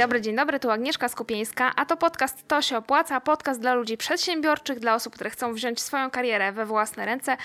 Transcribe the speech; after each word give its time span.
dobry, 0.00 0.20
dzień 0.20 0.36
dobry, 0.36 0.60
tu 0.60 0.70
Agnieszka 0.70 1.08
Skupieńska, 1.08 1.72
a 1.76 1.86
to 1.86 1.96
podcast 1.96 2.48
To 2.48 2.62
się 2.62 2.76
opłaca, 2.76 3.20
podcast 3.20 3.60
dla 3.60 3.74
ludzi 3.74 3.96
przedsiębiorczych, 3.96 4.78
dla 4.78 4.94
osób, 4.94 5.14
które 5.14 5.30
chcą 5.30 5.54
wziąć 5.54 5.80
swoją 5.80 6.10
karierę 6.10 6.52
we 6.52 6.66
własne 6.66 7.06
ręce 7.06 7.36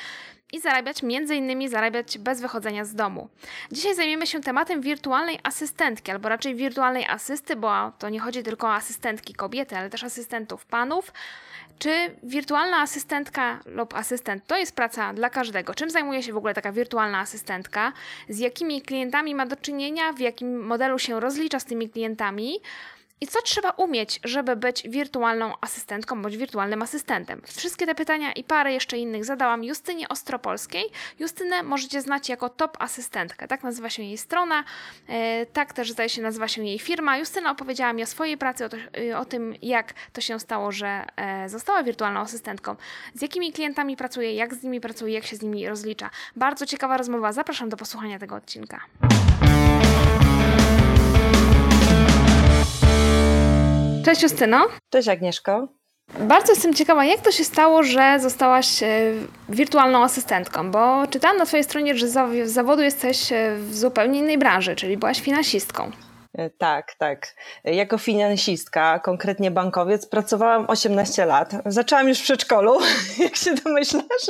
i 0.53 0.59
zarabiać, 0.59 1.03
między 1.03 1.35
innymi 1.35 1.69
zarabiać 1.69 2.17
bez 2.17 2.41
wychodzenia 2.41 2.85
z 2.85 2.95
domu. 2.95 3.29
Dzisiaj 3.71 3.95
zajmiemy 3.95 4.27
się 4.27 4.41
tematem 4.41 4.81
wirtualnej 4.81 5.39
asystentki, 5.43 6.11
albo 6.11 6.29
raczej 6.29 6.55
wirtualnej 6.55 7.05
asysty, 7.05 7.55
bo 7.55 7.91
to 7.99 8.09
nie 8.09 8.19
chodzi 8.19 8.43
tylko 8.43 8.67
o 8.67 8.73
asystentki 8.73 9.33
kobiety, 9.33 9.77
ale 9.77 9.89
też 9.89 10.03
asystentów 10.03 10.65
panów. 10.65 11.13
Czy 11.79 12.15
wirtualna 12.23 12.77
asystentka 12.81 13.59
lub 13.65 13.93
asystent 13.93 14.47
to 14.47 14.57
jest 14.57 14.75
praca 14.75 15.13
dla 15.13 15.29
każdego? 15.29 15.75
Czym 15.75 15.89
zajmuje 15.89 16.23
się 16.23 16.33
w 16.33 16.37
ogóle 16.37 16.53
taka 16.53 16.71
wirtualna 16.71 17.19
asystentka? 17.19 17.93
Z 18.29 18.39
jakimi 18.39 18.81
klientami 18.81 19.35
ma 19.35 19.45
do 19.45 19.55
czynienia? 19.55 20.13
W 20.13 20.19
jakim 20.19 20.65
modelu 20.65 20.99
się 20.99 21.19
rozlicza 21.19 21.59
z 21.59 21.65
tymi 21.65 21.89
klientami? 21.89 22.59
I 23.25 23.27
co 23.27 23.41
trzeba 23.41 23.69
umieć, 23.69 24.19
żeby 24.23 24.55
być 24.55 24.89
wirtualną 24.89 25.53
asystentką 25.61 26.21
bądź 26.21 26.37
wirtualnym 26.37 26.81
asystentem? 26.81 27.41
Wszystkie 27.47 27.85
te 27.85 27.95
pytania 27.95 28.31
i 28.31 28.43
parę 28.43 28.73
jeszcze 28.73 28.97
innych 28.97 29.25
zadałam 29.25 29.63
Justynie 29.63 30.09
Ostropolskiej. 30.09 30.85
Justynę 31.19 31.63
możecie 31.63 32.01
znać 32.01 32.29
jako 32.29 32.49
top 32.49 32.77
asystentkę. 32.79 33.47
Tak 33.47 33.63
nazywa 33.63 33.89
się 33.89 34.03
jej 34.03 34.17
strona, 34.17 34.63
e, 35.07 35.45
tak 35.45 35.73
też 35.73 35.91
zdaje 35.91 36.09
się 36.09 36.21
nazywa 36.21 36.47
się 36.47 36.65
jej 36.65 36.79
firma. 36.79 37.17
Justyna 37.17 37.51
opowiedziała 37.51 37.93
mi 37.93 38.03
o 38.03 38.05
swojej 38.05 38.37
pracy, 38.37 38.65
o, 38.65 38.69
to, 38.69 38.77
e, 38.77 39.17
o 39.17 39.25
tym 39.25 39.55
jak 39.61 39.93
to 40.13 40.21
się 40.21 40.39
stało, 40.39 40.71
że 40.71 41.05
e, 41.15 41.49
została 41.49 41.83
wirtualną 41.83 42.19
asystentką, 42.19 42.75
z 43.13 43.21
jakimi 43.21 43.53
klientami 43.53 43.97
pracuje, 43.97 44.33
jak 44.33 44.53
z 44.53 44.63
nimi 44.63 44.81
pracuje, 44.81 45.13
jak 45.13 45.25
się 45.25 45.35
z 45.35 45.41
nimi 45.41 45.67
rozlicza. 45.67 46.09
Bardzo 46.35 46.65
ciekawa 46.65 46.97
rozmowa. 46.97 47.33
Zapraszam 47.33 47.69
do 47.69 47.77
posłuchania 47.77 48.19
tego 48.19 48.35
odcinka. 48.35 48.81
Cześć 54.05 54.23
Justyno. 54.23 54.67
Cześć 54.89 55.07
Agnieszko. 55.07 55.67
Bardzo 56.19 56.51
jestem 56.51 56.73
ciekawa, 56.73 57.05
jak 57.05 57.21
to 57.21 57.31
się 57.31 57.43
stało, 57.43 57.83
że 57.83 58.19
zostałaś 58.19 58.83
e, 58.83 58.87
wirtualną 59.49 60.03
asystentką, 60.03 60.71
bo 60.71 61.07
czytałam 61.07 61.37
na 61.37 61.45
Twojej 61.45 61.63
stronie, 61.63 61.95
że 61.95 62.07
z 62.07 62.51
zawodu 62.51 62.81
jesteś 62.81 63.31
e, 63.31 63.55
w 63.55 63.75
zupełnie 63.75 64.19
innej 64.19 64.37
branży, 64.37 64.75
czyli 64.75 64.97
byłaś 64.97 65.21
finansistką. 65.21 65.91
E, 66.33 66.49
tak, 66.49 66.95
tak. 66.97 67.35
Jako 67.63 67.97
finansistka, 67.97 68.99
konkretnie 68.99 69.51
bankowiec, 69.51 70.07
pracowałam 70.07 70.65
18 70.69 71.25
lat. 71.25 71.51
Zaczęłam 71.65 72.07
już 72.07 72.19
w 72.19 72.23
przedszkolu, 72.23 72.79
jak 73.23 73.35
się 73.35 73.55
domyślasz. 73.55 74.29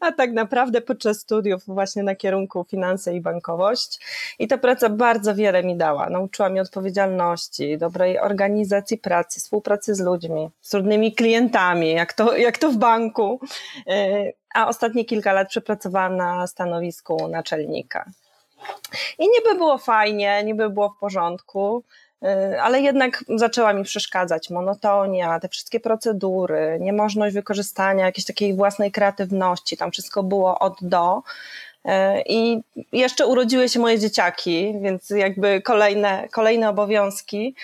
A 0.00 0.12
tak 0.12 0.32
naprawdę 0.32 0.80
podczas 0.80 1.18
studiów 1.18 1.62
właśnie 1.66 2.02
na 2.02 2.14
kierunku 2.14 2.64
finanse 2.70 3.14
i 3.14 3.20
bankowość. 3.20 4.00
I 4.38 4.48
ta 4.48 4.58
praca 4.58 4.88
bardzo 4.88 5.34
wiele 5.34 5.62
mi 5.62 5.76
dała. 5.76 6.10
Nauczyła 6.10 6.48
mnie 6.48 6.62
odpowiedzialności, 6.62 7.78
dobrej 7.78 8.18
organizacji 8.18 8.98
pracy, 8.98 9.40
współpracy 9.40 9.94
z 9.94 10.00
ludźmi, 10.00 10.50
z 10.60 10.70
trudnymi 10.70 11.14
klientami, 11.14 11.92
jak 11.92 12.12
to, 12.12 12.36
jak 12.36 12.58
to 12.58 12.70
w 12.70 12.76
banku. 12.76 13.40
E, 13.88 14.32
a 14.54 14.68
ostatnie 14.68 15.04
kilka 15.04 15.32
lat 15.32 15.48
przepracowałam 15.48 16.16
na 16.16 16.46
stanowisku 16.46 17.28
naczelnika. 17.28 18.10
I 19.18 19.28
niby 19.28 19.58
było 19.58 19.78
fajnie, 19.78 20.44
niby 20.44 20.70
było 20.70 20.88
w 20.88 20.98
porządku, 21.00 21.84
ale 22.62 22.80
jednak 22.80 23.24
zaczęła 23.36 23.72
mi 23.72 23.84
przeszkadzać 23.84 24.50
monotonia, 24.50 25.40
te 25.40 25.48
wszystkie 25.48 25.80
procedury, 25.80 26.78
niemożność 26.80 27.34
wykorzystania 27.34 28.06
jakiejś 28.06 28.24
takiej 28.24 28.54
własnej 28.54 28.92
kreatywności, 28.92 29.76
tam 29.76 29.90
wszystko 29.90 30.22
było 30.22 30.58
od 30.58 30.76
do. 30.82 31.22
Y, 31.86 32.22
I 32.26 32.60
jeszcze 32.92 33.26
urodziły 33.26 33.68
się 33.68 33.80
moje 33.80 33.98
dzieciaki, 33.98 34.74
więc 34.82 35.10
jakby 35.10 35.62
kolejne, 35.62 36.28
kolejne 36.32 36.68
obowiązki. 36.68 37.54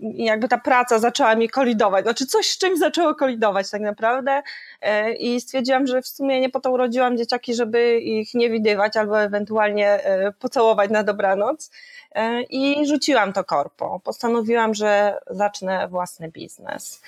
Jakby 0.00 0.48
ta 0.48 0.58
praca 0.58 0.98
zaczęła 0.98 1.34
mi 1.34 1.48
kolidować, 1.48 2.04
znaczy 2.04 2.26
coś 2.26 2.50
z 2.50 2.58
czymś 2.58 2.78
zaczęło 2.78 3.14
kolidować 3.14 3.70
tak 3.70 3.80
naprawdę. 3.80 4.42
Y, 4.82 5.14
I 5.14 5.40
stwierdziłam, 5.40 5.86
że 5.86 6.02
w 6.02 6.08
sumie 6.08 6.40
nie 6.40 6.50
po 6.50 6.60
to 6.60 6.70
urodziłam 6.70 7.16
dzieciaki, 7.16 7.54
żeby 7.54 7.98
ich 8.00 8.34
nie 8.34 8.50
widywać 8.50 8.96
albo 8.96 9.22
ewentualnie 9.22 10.00
pocałować 10.38 10.90
na 10.90 11.02
dobranoc 11.02 11.70
E, 12.14 12.42
i 12.42 12.86
rzuciłam 12.86 13.32
to 13.32 13.44
korpo. 13.44 14.00
Postanowiłam, 14.04 14.74
że 14.74 15.18
zacznę 15.30 15.88
własny 15.88 16.28
biznes. 16.28 17.02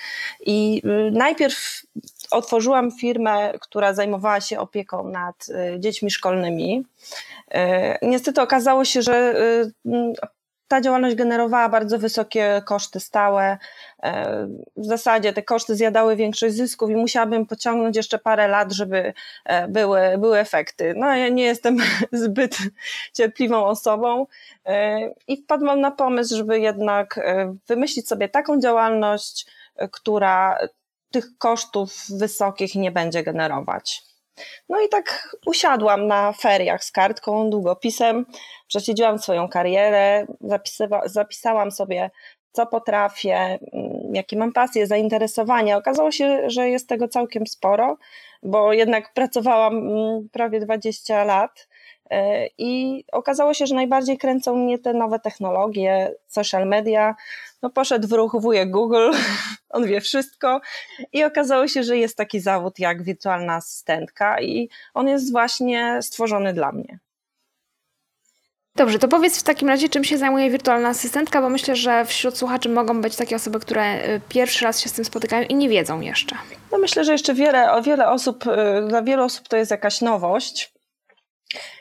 I 0.45 0.81
y, 0.85 1.11
najpierw 1.11 1.83
otworzyłam 2.31 2.91
firmę, 2.91 3.53
która 3.61 3.93
zajmowała 3.93 4.41
się 4.41 4.59
opieką 4.59 5.09
nad 5.09 5.49
y, 5.49 5.79
dziećmi 5.79 6.11
szkolnymi. 6.11 6.85
E, 7.51 7.97
niestety 8.01 8.41
okazało 8.41 8.85
się, 8.85 9.01
że 9.01 9.41
y, 9.85 10.13
ta 10.67 10.81
działalność 10.81 11.15
generowała 11.15 11.69
bardzo 11.69 11.99
wysokie 11.99 12.61
koszty 12.65 12.99
stałe. 12.99 13.57
E, 14.03 14.47
w 14.77 14.85
zasadzie 14.85 15.33
te 15.33 15.43
koszty 15.43 15.75
zjadały 15.75 16.15
większość 16.15 16.55
zysków 16.55 16.89
i 16.89 16.95
musiałabym 16.95 17.45
pociągnąć 17.45 17.97
jeszcze 17.97 18.19
parę 18.19 18.47
lat, 18.47 18.71
żeby 18.71 19.13
e, 19.45 19.67
były, 19.67 19.99
były 20.17 20.39
efekty. 20.39 20.93
No, 20.97 21.15
ja 21.15 21.29
nie 21.29 21.43
jestem 21.43 21.77
zbyt 22.11 22.57
cierpliwą 23.13 23.65
osobą 23.65 24.27
e, 24.65 24.99
i 25.27 25.37
wpadłam 25.37 25.81
na 25.81 25.91
pomysł, 25.91 26.37
żeby 26.37 26.59
jednak 26.59 27.19
wymyślić 27.67 28.07
sobie 28.07 28.29
taką 28.29 28.59
działalność, 28.59 29.45
która 29.91 30.57
tych 31.11 31.37
kosztów 31.37 32.05
wysokich 32.09 32.75
nie 32.75 32.91
będzie 32.91 33.23
generować. 33.23 34.01
No 34.69 34.81
i 34.81 34.89
tak 34.89 35.37
usiadłam 35.45 36.07
na 36.07 36.33
feriach 36.33 36.83
z 36.83 36.91
kartką, 36.91 37.49
długopisem, 37.49 38.25
prześledziłam 38.67 39.19
swoją 39.19 39.49
karierę, 39.49 40.25
zapisałam 41.05 41.71
sobie, 41.71 42.09
co 42.51 42.65
potrafię, 42.65 43.35
mm, 43.37 43.59
jakie 44.13 44.37
mam 44.37 44.53
pasje, 44.53 44.87
zainteresowania. 44.87 45.77
Okazało 45.77 46.11
się, 46.11 46.49
że 46.49 46.69
jest 46.69 46.89
tego 46.89 47.07
całkiem 47.07 47.47
sporo, 47.47 47.97
bo 48.43 48.73
jednak 48.73 49.13
pracowałam 49.13 49.77
mm, 49.77 50.29
prawie 50.31 50.59
20 50.59 51.23
lat 51.23 51.67
I 52.57 53.03
okazało 53.11 53.53
się, 53.53 53.67
że 53.67 53.75
najbardziej 53.75 54.17
kręcą 54.17 54.55
mnie 54.55 54.79
te 54.79 54.93
nowe 54.93 55.19
technologie, 55.19 56.13
social 56.27 56.67
media. 56.67 57.15
No 57.61 57.69
poszedł 57.69 58.07
w 58.07 58.11
ruch 58.11 58.35
wujek 58.39 58.71
Google, 58.71 59.11
on 59.69 59.85
wie 59.85 60.01
wszystko 60.01 60.61
i 61.13 61.23
okazało 61.23 61.67
się, 61.67 61.83
że 61.83 61.97
jest 61.97 62.17
taki 62.17 62.39
zawód 62.39 62.79
jak 62.79 63.03
wirtualna 63.03 63.55
asystentka 63.55 64.41
i 64.41 64.69
on 64.93 65.07
jest 65.07 65.31
właśnie 65.31 65.99
stworzony 66.01 66.53
dla 66.53 66.71
mnie. 66.71 66.99
Dobrze, 68.77 68.99
to 68.99 69.07
powiedz 69.07 69.39
w 69.39 69.43
takim 69.43 69.67
razie, 69.67 69.89
czym 69.89 70.03
się 70.03 70.17
zajmuje 70.17 70.49
wirtualna 70.49 70.89
asystentka, 70.89 71.41
bo 71.41 71.49
myślę, 71.49 71.75
że 71.75 72.05
wśród 72.05 72.37
słuchaczy 72.37 72.69
mogą 72.69 73.01
być 73.01 73.15
takie 73.15 73.35
osoby, 73.35 73.59
które 73.59 73.95
y, 73.95 74.21
pierwszy 74.29 74.65
raz 74.65 74.79
się 74.79 74.89
z 74.89 74.93
tym 74.93 75.05
spotykają 75.05 75.47
i 75.47 75.55
nie 75.55 75.69
wiedzą 75.69 76.01
jeszcze. 76.01 76.35
No 76.71 76.77
myślę, 76.77 77.03
że 77.03 77.11
jeszcze 77.11 77.33
wiele, 77.33 77.81
wiele 77.83 78.09
osób, 78.09 78.47
y, 78.47 78.87
dla 78.87 79.01
wielu 79.01 79.23
osób 79.23 79.47
to 79.47 79.57
jest 79.57 79.71
jakaś 79.71 80.01
nowość. 80.01 80.76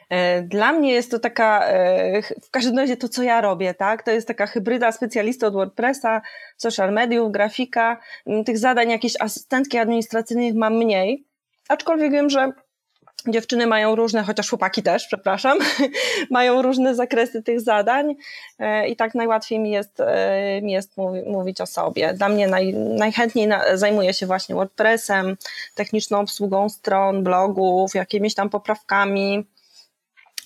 E, 0.08 0.42
dla 0.42 0.72
mnie 0.72 0.92
jest 0.92 1.10
to 1.10 1.18
taka, 1.18 1.66
e, 1.66 2.22
w 2.22 2.50
każdym 2.50 2.78
razie 2.78 2.96
to, 2.96 3.08
co 3.08 3.22
ja 3.22 3.40
robię, 3.40 3.74
tak? 3.74 4.02
To 4.02 4.10
jest 4.10 4.28
taka 4.28 4.46
hybryda 4.46 4.92
specjalista 4.92 5.46
od 5.46 5.54
WordPressa, 5.54 6.22
social 6.56 6.92
mediów, 6.92 7.32
grafika. 7.32 8.00
Mm, 8.26 8.44
tych 8.44 8.58
zadań 8.58 8.90
jakiejś 8.90 9.14
asystentki 9.20 9.78
administracyjnych 9.78 10.54
mam 10.54 10.74
mniej, 10.74 11.24
aczkolwiek 11.68 12.12
wiem, 12.12 12.30
że 12.30 12.52
dziewczyny 13.28 13.66
mają 13.66 13.94
różne, 13.94 14.22
chociaż 14.22 14.48
chłopaki 14.48 14.82
też, 14.82 15.06
przepraszam, 15.06 15.58
mają 16.30 16.62
różne 16.62 16.94
zakresy 16.94 17.42
tych 17.42 17.60
zadań 17.60 18.14
e, 18.58 18.88
i 18.88 18.96
tak 18.96 19.14
najłatwiej 19.14 19.58
mi 19.58 19.70
jest, 19.70 20.02
mi 20.62 20.72
jest 20.72 20.96
mówić 21.26 21.60
o 21.60 21.66
sobie. 21.66 22.14
Dla 22.14 22.28
mnie 22.28 22.48
naj, 22.48 22.74
najchętniej 22.74 23.48
zajmuję 23.74 24.14
się 24.14 24.26
właśnie 24.26 24.54
WordPressem, 24.54 25.36
techniczną 25.74 26.20
obsługą 26.20 26.68
stron, 26.68 27.24
blogów, 27.24 27.94
jakimiś 27.94 28.34
tam 28.34 28.50
poprawkami, 28.50 29.46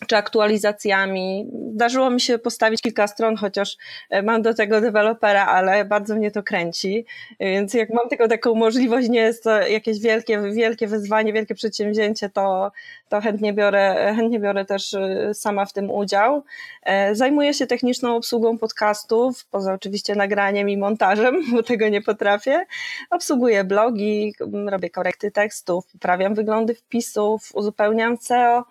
czy 0.07 0.17
aktualizacjami. 0.17 1.51
Zdarzyło 1.75 2.11
mi 2.11 2.21
się 2.21 2.39
postawić 2.39 2.83
kilka 2.83 3.07
stron, 3.07 3.37
chociaż 3.37 3.77
e, 4.11 4.23
mam 4.23 4.43
do 4.43 4.55
tego 4.55 4.81
dewelopera, 4.81 5.47
ale 5.47 5.85
bardzo 5.85 6.17
mnie 6.17 6.31
to 6.31 6.43
kręci. 6.43 7.05
Więc 7.41 7.75
jak 7.75 7.91
mam 7.91 8.09
tylko 8.09 8.29
taką 8.29 8.55
możliwość, 8.55 9.09
nie 9.09 9.21
jest 9.21 9.45
to 9.45 9.61
jakieś 9.61 10.01
wielkie, 10.01 10.41
wielkie 10.53 10.87
wyzwanie, 10.87 11.33
wielkie 11.33 11.55
przedsięwzięcie, 11.55 12.31
to, 12.31 12.73
to 13.09 13.21
chętnie, 13.21 13.53
biorę, 13.53 14.13
chętnie 14.17 14.41
biorę 14.41 14.65
też 14.65 14.95
e, 14.95 15.35
sama 15.35 15.65
w 15.65 15.73
tym 15.73 15.91
udział. 15.91 16.45
E, 16.83 17.15
zajmuję 17.15 17.55
się 17.55 17.67
techniczną 17.67 18.17
obsługą 18.17 18.59
podcastów, 18.59 19.45
poza 19.51 19.75
oczywiście 19.75 20.15
nagraniem 20.15 20.69
i 20.69 20.77
montażem, 20.77 21.43
bo 21.53 21.63
tego 21.63 21.89
nie 21.89 22.03
potrafię. 22.03 22.65
Obsługuję 23.11 23.65
blogi, 23.65 24.35
robię 24.67 24.91
korekty 24.91 25.31
tekstów, 25.31 25.87
poprawiam 25.93 26.35
wyglądy 26.35 26.75
wpisów, 26.75 27.51
uzupełniam 27.55 28.17
SEO 28.17 28.65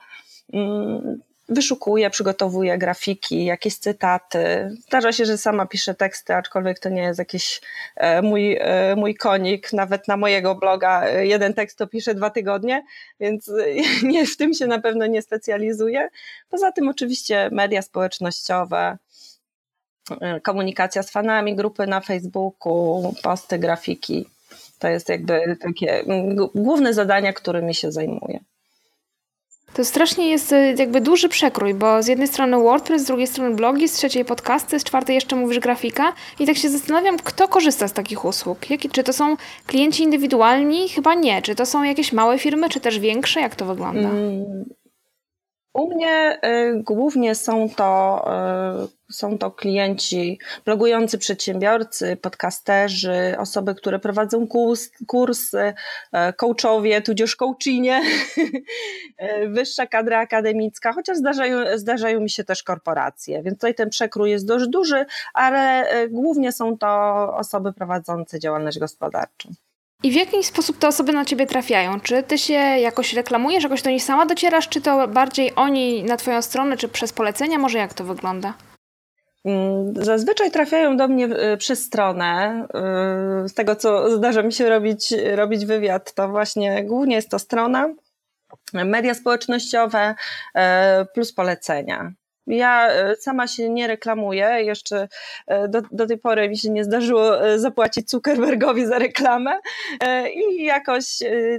wyszukuję, 1.49 2.09
przygotowuję 2.09 2.77
grafiki, 2.77 3.45
jakieś 3.45 3.75
cytaty. 3.77 4.71
Zdarza 4.87 5.11
się, 5.11 5.25
że 5.25 5.37
sama 5.37 5.65
piszę 5.65 5.95
teksty, 5.95 6.35
aczkolwiek 6.35 6.79
to 6.79 6.89
nie 6.89 7.01
jest 7.01 7.19
jakiś 7.19 7.61
e, 7.95 8.21
mój, 8.21 8.57
e, 8.59 8.95
mój 8.95 9.15
konik. 9.15 9.73
Nawet 9.73 10.07
na 10.07 10.17
mojego 10.17 10.55
bloga 10.55 11.03
e, 11.03 11.25
jeden 11.25 11.53
tekst 11.53 11.77
to 11.77 11.87
piszę 11.87 12.15
dwa 12.15 12.29
tygodnie, 12.29 12.83
więc 13.19 13.51
nie, 14.03 14.25
w 14.25 14.37
tym 14.37 14.53
się 14.53 14.67
na 14.67 14.79
pewno 14.79 15.05
nie 15.05 15.21
specjalizuję. 15.21 16.09
Poza 16.49 16.71
tym 16.71 16.89
oczywiście 16.89 17.49
media 17.51 17.81
społecznościowe, 17.81 18.97
komunikacja 20.43 21.03
z 21.03 21.11
fanami, 21.11 21.55
grupy 21.55 21.87
na 21.87 22.01
Facebooku, 22.01 23.13
posty, 23.23 23.59
grafiki. 23.59 24.25
To 24.79 24.87
jest 24.87 25.09
jakby 25.09 25.57
takie 25.61 26.03
główne 26.55 26.93
zadania, 26.93 27.33
którymi 27.33 27.75
się 27.75 27.91
zajmuję. 27.91 28.39
To 29.73 29.85
strasznie 29.85 30.29
jest 30.29 30.51
y, 30.51 30.75
jakby 30.77 31.01
duży 31.01 31.29
przekrój, 31.29 31.73
bo 31.73 32.03
z 32.03 32.07
jednej 32.07 32.27
strony 32.27 32.57
WordPress, 32.57 33.01
z 33.01 33.05
drugiej 33.05 33.27
strony 33.27 33.55
blogi, 33.55 33.87
z 33.87 33.93
trzeciej 33.93 34.25
podcasty, 34.25 34.79
z 34.79 34.83
czwartej 34.83 35.15
jeszcze 35.15 35.35
mówisz 35.35 35.59
grafika 35.59 36.13
i 36.39 36.45
tak 36.45 36.57
się 36.57 36.69
zastanawiam, 36.69 37.17
kto 37.17 37.47
korzysta 37.47 37.87
z 37.87 37.93
takich 37.93 38.25
usług. 38.25 38.69
Jakie, 38.69 38.89
czy 38.89 39.03
to 39.03 39.13
są 39.13 39.35
klienci 39.67 40.03
indywidualni? 40.03 40.89
Chyba 40.89 41.13
nie. 41.13 41.41
Czy 41.41 41.55
to 41.55 41.65
są 41.65 41.83
jakieś 41.83 42.13
małe 42.13 42.39
firmy, 42.39 42.69
czy 42.69 42.79
też 42.79 42.99
większe? 42.99 43.39
Jak 43.41 43.55
to 43.55 43.65
wygląda? 43.65 44.09
Mm, 44.09 44.65
u 45.73 45.95
mnie 45.95 46.39
y, 46.45 46.83
głównie 46.83 47.35
są 47.35 47.69
to, 47.75 48.23
y, 48.83 48.98
są 49.11 49.37
to 49.37 49.51
klienci, 49.51 50.39
blogujący 50.65 51.17
przedsiębiorcy, 51.17 52.15
podcasterzy, 52.15 53.35
osoby, 53.37 53.75
które 53.75 53.99
prowadzą 53.99 54.47
kurs, 54.47 54.89
kursy, 55.07 55.73
y, 56.29 56.33
coachowie, 56.33 57.01
tudzież 57.01 57.35
coachinie, 57.35 58.01
wyższa 59.55 59.87
kadra 59.87 60.19
akademicka, 60.19 60.93
chociaż 60.93 61.17
zdarzają, 61.17 61.77
zdarzają 61.77 62.19
mi 62.19 62.29
się 62.29 62.43
też 62.43 62.63
korporacje, 62.63 63.43
więc 63.43 63.57
tutaj 63.57 63.75
ten 63.75 63.89
przekrój 63.89 64.31
jest 64.31 64.47
dość 64.47 64.67
duży, 64.67 65.05
ale 65.33 65.85
głównie 66.09 66.51
są 66.51 66.77
to 66.77 66.87
osoby 67.35 67.73
prowadzące 67.73 68.39
działalność 68.39 68.79
gospodarczą. 68.79 69.53
I 70.03 70.11
w 70.11 70.15
jaki 70.15 70.43
sposób 70.43 70.77
te 70.77 70.87
osoby 70.87 71.13
na 71.13 71.25
ciebie 71.25 71.45
trafiają? 71.45 71.99
Czy 71.99 72.23
ty 72.23 72.37
się 72.37 72.53
jakoś 72.53 73.13
reklamujesz, 73.13 73.63
jakoś 73.63 73.81
do 73.81 73.89
nich 73.89 74.03
sama 74.03 74.25
docierasz, 74.25 74.69
czy 74.69 74.81
to 74.81 75.07
bardziej 75.07 75.55
oni 75.55 76.03
na 76.03 76.17
twoją 76.17 76.41
stronę, 76.41 76.77
czy 76.77 76.89
przez 76.89 77.13
polecenia? 77.13 77.57
Może 77.57 77.77
jak 77.77 77.93
to 77.93 78.03
wygląda? 78.03 78.53
Mm, 79.45 79.93
zazwyczaj 80.05 80.51
trafiają 80.51 80.97
do 80.97 81.07
mnie 81.07 81.25
y, 81.25 81.57
przez 81.57 81.85
stronę. 81.85 82.63
Y, 83.45 83.49
z 83.49 83.53
tego, 83.53 83.75
co 83.75 84.17
zdarza 84.17 84.43
mi 84.43 84.53
się 84.53 84.69
robić, 84.69 85.13
robić 85.35 85.65
wywiad, 85.65 86.13
to 86.13 86.29
właśnie 86.29 86.83
głównie 86.83 87.15
jest 87.15 87.29
to 87.29 87.39
strona, 87.39 87.89
media 88.73 89.13
społecznościowe 89.13 90.15
y, 90.55 90.59
plus 91.13 91.33
polecenia. 91.33 92.13
Ja 92.49 92.87
e, 92.91 93.15
sama 93.15 93.47
się 93.47 93.69
nie 93.69 93.87
reklamuję, 93.87 94.45
jeszcze 94.45 95.07
e, 95.47 95.67
do, 95.67 95.81
do 95.91 96.07
tej 96.07 96.17
pory 96.17 96.49
mi 96.49 96.57
się 96.57 96.69
nie 96.69 96.83
zdarzyło 96.83 97.47
e, 97.47 97.59
zapłacić 97.59 98.09
Zuckerbergowi 98.09 98.85
za 98.85 98.99
reklamę 98.99 99.59
i 100.33 100.63
jakoś 100.63 101.05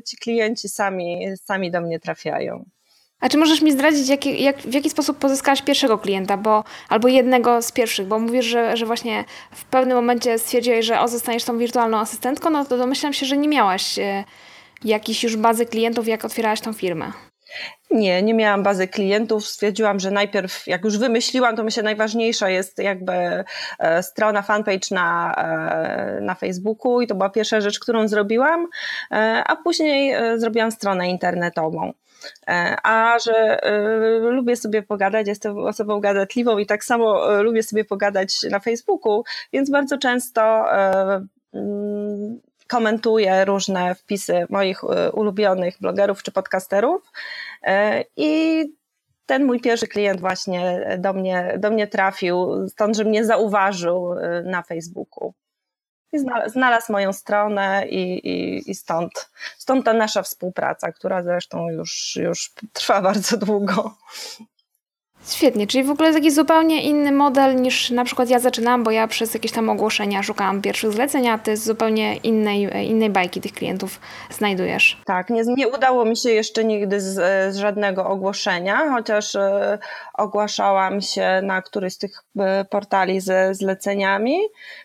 ci 0.05 0.17
klienci 0.17 0.69
sami, 0.69 1.27
sami 1.45 1.71
do 1.71 1.81
mnie 1.81 2.01
trafiają. 2.01 2.65
A 3.21 3.29
czy 3.29 3.39
możesz 3.39 3.63
mi 3.63 3.73
zdradzić, 3.73 4.09
jak, 4.09 4.27
jak, 4.27 4.59
w 4.59 4.75
jaki 4.75 4.91
sposób 4.91 5.19
pozyskałaś 5.19 5.63
pierwszego 5.63 5.99
klienta, 5.99 6.37
bo, 6.37 6.65
albo 6.89 7.09
jednego 7.09 7.63
z 7.63 7.73
pierwszych, 7.73 8.07
bo 8.07 8.19
mówisz, 8.19 8.47
że, 8.47 8.77
że 8.77 8.87
właśnie 8.87 9.25
w 9.51 9.65
pewnym 9.65 9.97
momencie 9.97 10.39
stwierdziłeś, 10.39 10.87
że 10.87 11.01
o, 11.01 11.09
zostaniesz 11.09 11.45
tą 11.45 11.59
wirtualną 11.59 11.99
asystentką, 11.99 12.51
no 12.51 12.65
to 12.65 12.79
domyślam 12.79 13.13
się, 13.13 13.27
że 13.27 13.37
nie 13.37 13.49
miałaś 13.49 13.99
e, 13.99 14.25
jakiejś 14.85 15.23
już 15.25 15.37
bazy 15.37 15.67
klientów, 15.67 16.09
jak 16.09 16.25
otwierałaś 16.25 16.61
tą 16.61 16.73
firmę. 16.73 17.13
Nie, 17.91 18.23
nie 18.23 18.35
miałam 18.35 18.63
bazy 18.63 18.89
klientów. 18.89 19.47
Stwierdziłam, 19.47 20.01
że 20.01 20.11
najpierw, 20.11 20.67
jak 20.67 20.85
już 20.85 20.99
wymyśliłam, 20.99 21.57
to 21.57 21.65
myślę 21.65 21.83
najważniejsza 21.83 22.51
jest 22.51 22.79
jakby 22.79 23.45
e, 23.79 24.03
strona, 24.03 24.43
fanpage 24.43 24.89
na, 24.91 25.35
e, 25.35 26.21
na 26.21 26.35
Facebooku 26.35 27.01
i 27.01 27.07
to 27.07 27.15
była 27.15 27.31
pierwsza 27.31 27.61
rzecz, 27.61 27.79
którą 27.79 28.09
zrobiłam, 28.09 28.67
e, 29.11 29.17
a 29.47 29.57
później 29.57 30.15
zrobiłam 30.37 30.73
stronę 30.73 31.11
internetową. 31.11 31.93
A 32.83 33.17
że 33.25 33.59
lubię 34.21 34.57
sobie 34.57 34.83
pogadać, 34.83 35.27
jestem 35.27 35.59
osobą 35.59 36.01
gadatliwą 36.01 36.59
i 36.59 36.67
tak 36.67 36.85
samo 36.85 37.41
lubię 37.43 37.63
sobie 37.63 37.85
pogadać 37.85 38.37
na 38.51 38.61
Facebooku, 38.61 39.25
więc 39.53 39.71
bardzo 39.71 39.99
często 39.99 40.65
mm, 41.55 42.41
komentuję 42.67 43.45
różne 43.45 43.95
wpisy 43.95 44.47
moich 44.49 44.81
ulubionych 45.13 45.77
blogerów 45.81 46.23
czy 46.23 46.33
podcasterów 46.33 47.13
i 48.17 48.65
ten 49.27 49.45
mój 49.45 49.61
pierwszy 49.61 49.87
klient 49.89 50.21
właśnie 50.21 50.97
do 50.99 51.13
mnie, 51.13 51.55
do 51.59 51.71
mnie 51.71 51.87
trafił, 51.87 52.69
stąd, 52.69 52.97
że 52.97 53.05
mnie 53.05 53.25
zauważył 53.25 54.13
e, 54.13 54.43
na 54.43 54.63
Facebooku. 54.63 55.35
I 56.13 56.19
znalazł 56.47 56.93
moją 56.93 57.13
stronę 57.13 57.89
i, 57.89 58.29
i, 58.29 58.71
i 58.71 58.75
stąd, 58.75 59.31
stąd 59.59 59.85
ta 59.85 59.93
nasza 59.93 60.23
współpraca, 60.23 60.93
która 60.93 61.23
zresztą 61.23 61.71
już, 61.71 62.17
już 62.17 62.53
trwa 62.73 63.03
bardzo 63.11 63.37
długo. 63.37 63.95
Świetnie, 65.29 65.67
czyli 65.67 65.85
w 65.85 65.91
ogóle 65.91 66.09
jest 66.09 66.19
jakiś 66.19 66.35
zupełnie 66.35 66.83
inny 66.83 67.13
model 67.13 67.57
niż 67.57 67.91
na 67.91 68.05
przykład 68.05 68.31
ja 68.31 68.39
zaczynałam, 68.39 68.85
bo 68.85 68.91
ja 68.91 69.09
przez 69.09 69.35
jakieś 69.35 69.53
tam 69.53 69.69
ogłoszenia 69.69 70.23
szukałam 70.23 70.63
pierwszych 70.63 70.93
zleceń, 70.93 71.29
a 71.29 71.39
ty 71.39 71.57
zupełnie 71.57 72.17
innej, 72.17 72.87
innej 72.89 73.11
bajki 73.11 73.41
tych 73.41 73.53
klientów 73.53 74.01
znajdujesz. 74.31 75.01
Tak, 75.05 75.31
nie, 75.31 75.43
nie 75.57 75.69
udało 75.69 76.05
mi 76.05 76.17
się 76.17 76.31
jeszcze 76.31 76.65
nigdy 76.65 77.01
z, 77.01 77.15
z 77.55 77.57
żadnego 77.57 78.07
ogłoszenia, 78.07 78.91
chociaż 78.91 79.35
e, 79.35 79.79
ogłaszałam 80.15 81.01
się 81.01 81.41
na 81.43 81.63
któryś 81.63 81.93
z 81.93 81.99
tych 81.99 82.23
e, 82.39 82.65
portali 82.65 83.21
ze 83.21 83.55
zleceniami, 83.55 84.39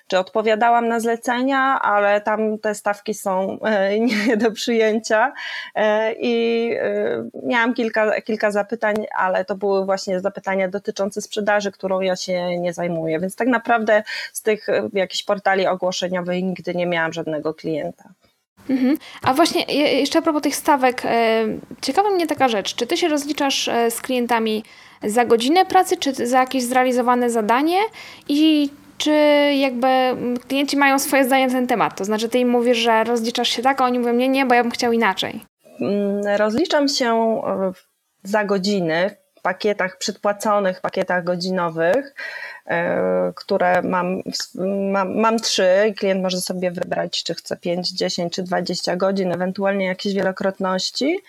czy 0.08 0.20
odpowiadałam 0.20 0.88
na 0.88 1.00
zlecenia, 1.00 1.80
ale 1.82 2.22
tam 2.22 2.60
te 2.60 2.76
stawki 2.76 3.14
są 3.14 3.60
e, 3.62 4.00
nie 4.28 4.38
do 4.38 4.52
przyjęcia 4.52 5.34
i 6.20 6.70
e, 6.82 7.30
miałam 7.44 7.74
kilka, 7.74 8.22
kilka 8.22 8.52
zapytań, 8.52 8.96
ale 9.18 9.46
to 9.46 9.56
były 9.56 9.86
właśnie 9.86 10.20
zapytania 10.26 10.68
dotyczące 10.68 11.22
sprzedaży, 11.22 11.72
którą 11.72 12.02
ja 12.02 12.16
się 12.16 12.60
nie 12.60 12.74
zajmuję, 12.74 13.20
więc 13.20 13.36
tak 13.36 13.48
naprawdę 13.48 14.04
z 14.34 14.42
tych 14.42 14.68
jakichś 14.94 15.24
portali 15.24 15.68
ogłoszeniowych 15.68 16.44
nigdy 16.44 16.76
nie 16.76 16.86
miałam 16.86 17.14
żadnego 17.14 17.54
klienta. 17.54 18.04
Mhm. 18.70 18.98
A 19.22 19.34
właśnie 19.34 19.62
jeszcze 20.00 20.20
a 20.20 20.22
propos 20.22 20.42
tych 20.42 20.56
stawek, 20.56 21.04
ciekawa 21.82 22.10
mnie 22.10 22.28
taka 22.28 22.48
rzecz, 22.48 22.76
czy 22.76 22.88
ty 22.88 22.98
się 22.98 23.08
rozliczasz 23.08 23.70
z 23.90 24.02
klientami 24.02 24.64
za 25.04 25.26
godzinę 25.26 25.66
pracy, 25.66 25.98
czy 25.98 26.14
za 26.14 26.40
jakieś 26.40 26.64
zrealizowane 26.64 27.30
zadanie 27.30 27.80
i 28.30 28.70
czy 28.98 29.12
jakby 29.58 29.88
klienci 30.48 30.78
mają 30.78 31.00
swoje 31.00 31.26
zdanie 31.26 31.48
na 31.48 31.54
ten 31.54 31.68
temat? 31.68 31.98
To 31.98 32.06
znaczy, 32.06 32.30
ty 32.30 32.40
im 32.40 32.50
mówisz, 32.50 32.78
że 32.78 33.04
rozliczasz 33.04 33.50
się 33.50 33.62
tak, 33.62 33.82
a 33.82 33.86
oni 33.86 34.00
mówią, 34.00 34.14
nie, 34.14 34.30
nie, 34.30 34.46
bo 34.46 34.54
ja 34.54 34.64
bym 34.64 34.72
chciał 34.72 34.92
inaczej. 34.92 35.42
Mm, 35.82 36.22
rozliczam 36.38 36.88
się 36.88 37.42
e, 37.48 37.72
za 38.24 38.46
godziny 38.46 39.16
pakietach 39.46 39.98
przedpłaconych, 39.98 40.82
pakietach 40.82 41.24
godzinowych, 41.24 42.14
e, 42.66 43.34
które 43.36 43.82
mam, 43.82 44.22
mam, 44.92 45.16
mam 45.20 45.40
trzy. 45.40 45.94
Klient 45.98 46.24
może 46.24 46.38
sobie 46.42 46.72
wybrać, 46.72 47.24
czy 47.24 47.34
chce 47.36 47.58
5, 47.58 47.92
10 47.92 48.34
czy 48.34 48.44
20 48.44 48.96
godzin, 48.96 49.32
ewentualnie 49.32 49.86
jakieś 49.86 50.14
wielokrotności. 50.14 51.20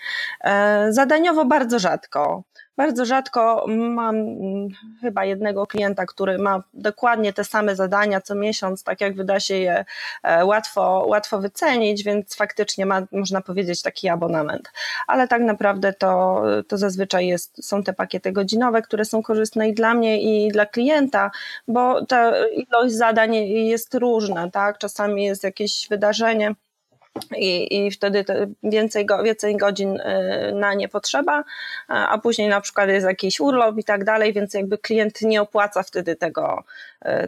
E, 0.43 0.87
zadaniowo 0.89 1.45
bardzo 1.45 1.79
rzadko. 1.79 2.43
Bardzo 2.77 3.05
rzadko 3.05 3.65
mam 3.67 4.15
mm, 4.15 4.67
chyba 5.01 5.25
jednego 5.25 5.67
klienta, 5.67 6.05
który 6.05 6.37
ma 6.37 6.63
dokładnie 6.73 7.33
te 7.33 7.43
same 7.43 7.75
zadania 7.75 8.21
co 8.21 8.35
miesiąc, 8.35 8.83
tak 8.83 9.01
jak 9.01 9.15
wyda 9.15 9.39
się 9.39 9.55
je 9.55 9.85
e, 10.23 10.45
łatwo, 10.45 11.05
łatwo 11.07 11.39
wycenić, 11.39 12.03
więc 12.03 12.35
faktycznie 12.35 12.85
ma, 12.85 13.01
można 13.11 13.41
powiedzieć, 13.41 13.81
taki 13.81 14.09
abonament. 14.09 14.71
Ale 15.07 15.27
tak 15.27 15.41
naprawdę 15.41 15.93
to, 15.93 16.43
to 16.67 16.77
zazwyczaj 16.77 17.27
jest, 17.27 17.65
są 17.65 17.83
te 17.83 17.93
pakiety 17.93 18.31
godzinowe, 18.31 18.81
które 18.81 19.05
są 19.05 19.23
korzystne 19.23 19.69
i 19.69 19.73
dla 19.73 19.93
mnie, 19.93 20.21
i 20.21 20.51
dla 20.51 20.65
klienta, 20.65 21.31
bo 21.67 22.05
ta 22.05 22.47
ilość 22.47 22.95
zadań 22.95 23.35
jest 23.35 23.95
różna, 23.95 24.51
tak? 24.51 24.77
Czasami 24.77 25.25
jest 25.25 25.43
jakieś 25.43 25.87
wydarzenie 25.89 26.55
i, 27.37 27.77
i 27.77 27.91
wtedy 27.91 28.25
więcej, 28.63 29.05
go, 29.05 29.23
więcej 29.23 29.57
godzin 29.57 29.99
y, 29.99 30.51
na 30.55 30.73
nie 30.73 30.87
potrzeba, 30.87 31.43
a 31.87 32.17
później 32.17 32.47
na 32.47 32.61
przykład 32.61 32.89
jest 32.89 33.07
jakiś 33.07 33.39
urlop 33.39 33.77
i 33.77 33.83
tak 33.83 34.03
dalej, 34.03 34.33
więc 34.33 34.53
jakby 34.53 34.77
klient 34.77 35.21
nie 35.21 35.41
opłaca 35.41 35.83
wtedy 35.83 36.15
tego, 36.15 36.63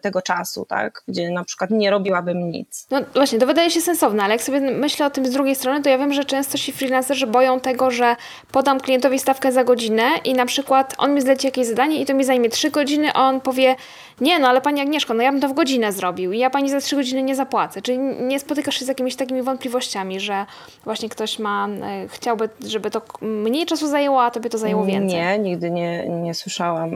tego 0.02 0.22
czasu, 0.22 0.66
tak? 0.66 1.04
gdzie 1.08 1.32
na 1.32 1.44
przykład 1.44 1.72
nie 1.72 1.92
robiłabym 1.92 2.52
nic. 2.52 2.88
No 2.92 3.00
właśnie, 3.14 3.40
to 3.40 3.46
wydaje 3.46 3.72
się 3.72 3.82
sensowne, 3.82 4.24
ale 4.24 4.34
jak 4.34 4.44
sobie 4.44 4.60
myślę 4.60 5.06
o 5.06 5.10
tym 5.10 5.26
z 5.26 5.32
drugiej 5.32 5.56
strony, 5.56 5.82
to 5.82 5.90
ja 5.90 5.98
wiem, 5.98 6.14
że 6.14 6.26
często 6.26 6.58
się 6.58 6.72
freelancerzy 6.72 7.28
boją 7.28 7.60
tego, 7.60 7.92
że 7.92 8.16
podam 8.52 8.80
klientowi 8.80 9.20
stawkę 9.20 9.52
za 9.52 9.64
godzinę 9.64 10.04
i 10.24 10.34
na 10.34 10.46
przykład 10.46 10.96
on 10.98 11.14
mi 11.14 11.22
zleci 11.22 11.48
jakieś 11.48 11.68
zadanie 11.68 12.02
i 12.02 12.06
to 12.06 12.14
mi 12.14 12.24
zajmie 12.24 12.50
3 12.50 12.72
godziny, 12.72 13.14
a 13.14 13.30
on 13.30 13.42
powie, 13.42 13.76
nie 14.22 14.40
no, 14.40 14.48
ale 14.48 14.62
pani 14.62 14.82
Agnieszko, 14.82 15.14
no 15.14 15.24
ja 15.24 15.32
bym 15.32 15.42
to 15.42 15.50
w 15.50 15.54
godzinę 15.54 15.92
zrobił 15.92 16.32
i 16.32 16.40
ja 16.40 16.50
pani 16.50 16.70
za 16.70 16.80
3 16.80 16.96
godziny 16.96 17.24
nie 17.24 17.36
zapłacę. 17.36 17.82
Czyli 17.82 17.98
nie 18.00 18.40
spotykasz 18.40 18.76
się 18.76 18.86
z 18.86 18.88
jakimiś 18.88 19.16
takimi 19.16 19.42
wątpliwościami, 19.42 20.20
że 20.20 20.46
właśnie 20.84 21.10
ktoś 21.10 21.40
ma, 21.40 21.68
e, 21.70 22.08
chciałby, 22.08 22.50
żeby 22.68 22.92
to 22.92 23.02
mniej 23.22 23.66
czasu 23.66 23.88
zajęło, 23.88 24.24
a 24.24 24.32
tobie 24.32 24.50
to 24.50 24.58
zajęło 24.58 24.86
więcej? 24.86 25.20
Nie, 25.20 25.40
nigdy 25.40 25.72
nie, 25.72 26.10
nie 26.10 26.34
słyszałam 26.34 26.94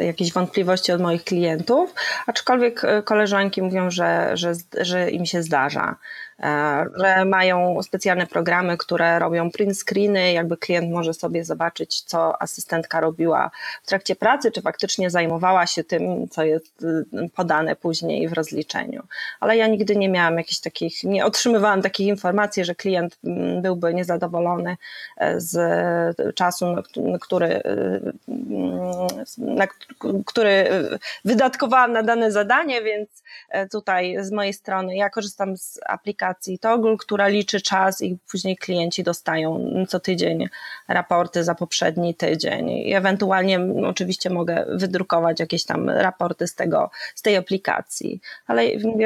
y, 0.00 0.04
jakichś 0.04 0.32
wątpliwości 0.32 0.92
od 0.92 1.00
moich 1.00 1.24
klientów, 1.24 1.55
aczkolwiek 2.26 2.84
e, 2.84 3.02
koleżanki 3.02 3.62
mówią, 3.62 3.90
że, 3.90 4.30
że, 4.34 4.52
że 4.80 5.10
im 5.10 5.26
się 5.26 5.42
zdarza 5.42 5.96
że 6.96 7.24
mają 7.24 7.82
specjalne 7.82 8.26
programy, 8.26 8.76
które 8.76 9.18
robią 9.18 9.50
print 9.50 9.78
screeny, 9.78 10.32
jakby 10.32 10.56
klient 10.56 10.90
może 10.92 11.14
sobie 11.14 11.44
zobaczyć, 11.44 12.02
co 12.02 12.42
asystentka 12.42 13.00
robiła 13.00 13.50
w 13.82 13.86
trakcie 13.86 14.16
pracy, 14.16 14.52
czy 14.52 14.62
faktycznie 14.62 15.10
zajmowała 15.10 15.66
się 15.66 15.84
tym, 15.84 16.28
co 16.28 16.44
jest 16.44 16.82
y, 16.82 17.04
podane 17.34 17.76
później 17.76 18.28
w 18.28 18.32
rozliczeniu. 18.32 19.02
Ale 19.40 19.56
ja 19.56 19.66
nigdy 19.66 19.96
nie 19.96 20.08
miałam 20.08 20.38
jakichś 20.38 20.60
takich, 20.60 21.04
nie 21.04 21.24
otrzymywałam 21.24 21.82
takich 21.82 22.06
informacji, 22.06 22.64
że 22.64 22.74
klient 22.74 23.18
mm, 23.24 23.62
byłby 23.62 23.94
niezadowolony 23.94 24.76
e, 25.16 25.40
z 25.40 25.56
czasu, 26.34 26.66
który, 27.20 27.46
y, 27.46 28.12
na 29.38 29.66
który 30.26 30.68
wydatkowałam 31.24 31.92
na 31.92 32.02
dane 32.02 32.32
zadanie, 32.32 32.82
więc 32.82 33.08
e, 33.48 33.68
tutaj 33.68 34.16
z 34.20 34.32
mojej 34.32 34.52
strony 34.52 34.96
ja 34.96 35.10
korzystam 35.10 35.56
z 35.56 35.80
aplikacji 35.86 36.25
Toggle, 36.60 36.96
która 36.98 37.28
liczy 37.28 37.60
czas 37.60 38.02
i 38.02 38.18
później 38.30 38.56
klienci 38.56 39.02
dostają 39.02 39.70
co 39.88 40.00
tydzień 40.00 40.48
raporty 40.88 41.44
za 41.44 41.54
poprzedni 41.54 42.14
tydzień. 42.14 42.70
I 42.70 42.94
ewentualnie 42.94 43.60
oczywiście 43.86 44.30
mogę 44.30 44.64
wydrukować 44.68 45.40
jakieś 45.40 45.64
tam 45.64 45.90
raporty 45.90 46.46
z 46.46 46.54
tego, 46.54 46.90
z 47.14 47.22
tej 47.22 47.36
aplikacji, 47.36 48.20
ale 48.46 48.62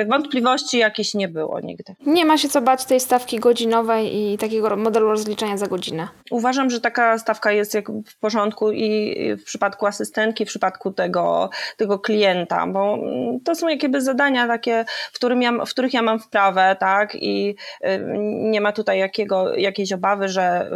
wątpliwości 0.08 0.78
jakieś 0.78 1.14
nie 1.14 1.28
było 1.28 1.60
nigdy. 1.60 1.94
Nie 2.06 2.24
ma 2.24 2.38
się 2.38 2.48
co 2.48 2.60
bać 2.60 2.84
tej 2.84 3.00
stawki 3.00 3.38
godzinowej 3.38 4.16
i 4.16 4.38
takiego 4.38 4.76
modelu 4.76 5.10
rozliczenia 5.10 5.56
za 5.56 5.66
godzinę. 5.66 6.08
Uważam, 6.30 6.70
że 6.70 6.80
taka 6.80 7.18
stawka 7.18 7.52
jest 7.52 7.76
w 8.06 8.18
porządku 8.18 8.72
i 8.72 9.16
w 9.36 9.44
przypadku 9.44 9.86
asystentki, 9.86 10.44
w 10.44 10.48
przypadku 10.48 10.90
tego, 10.90 11.50
tego 11.76 11.98
klienta, 11.98 12.66
bo 12.66 12.98
to 13.44 13.54
są 13.54 13.68
jakieś 13.68 13.90
zadania 13.96 14.46
takie, 14.46 14.84
w, 15.12 15.14
którym 15.14 15.42
ja, 15.42 15.52
w 15.52 15.70
których 15.70 15.94
ja 15.94 16.02
mam 16.02 16.20
wprawę, 16.20 16.76
tak, 16.80 17.09
i 17.14 17.56
y, 17.84 18.04
nie 18.30 18.60
ma 18.60 18.72
tutaj 18.72 18.98
jakiego, 18.98 19.56
jakiejś 19.56 19.92
obawy, 19.92 20.28
że 20.28 20.70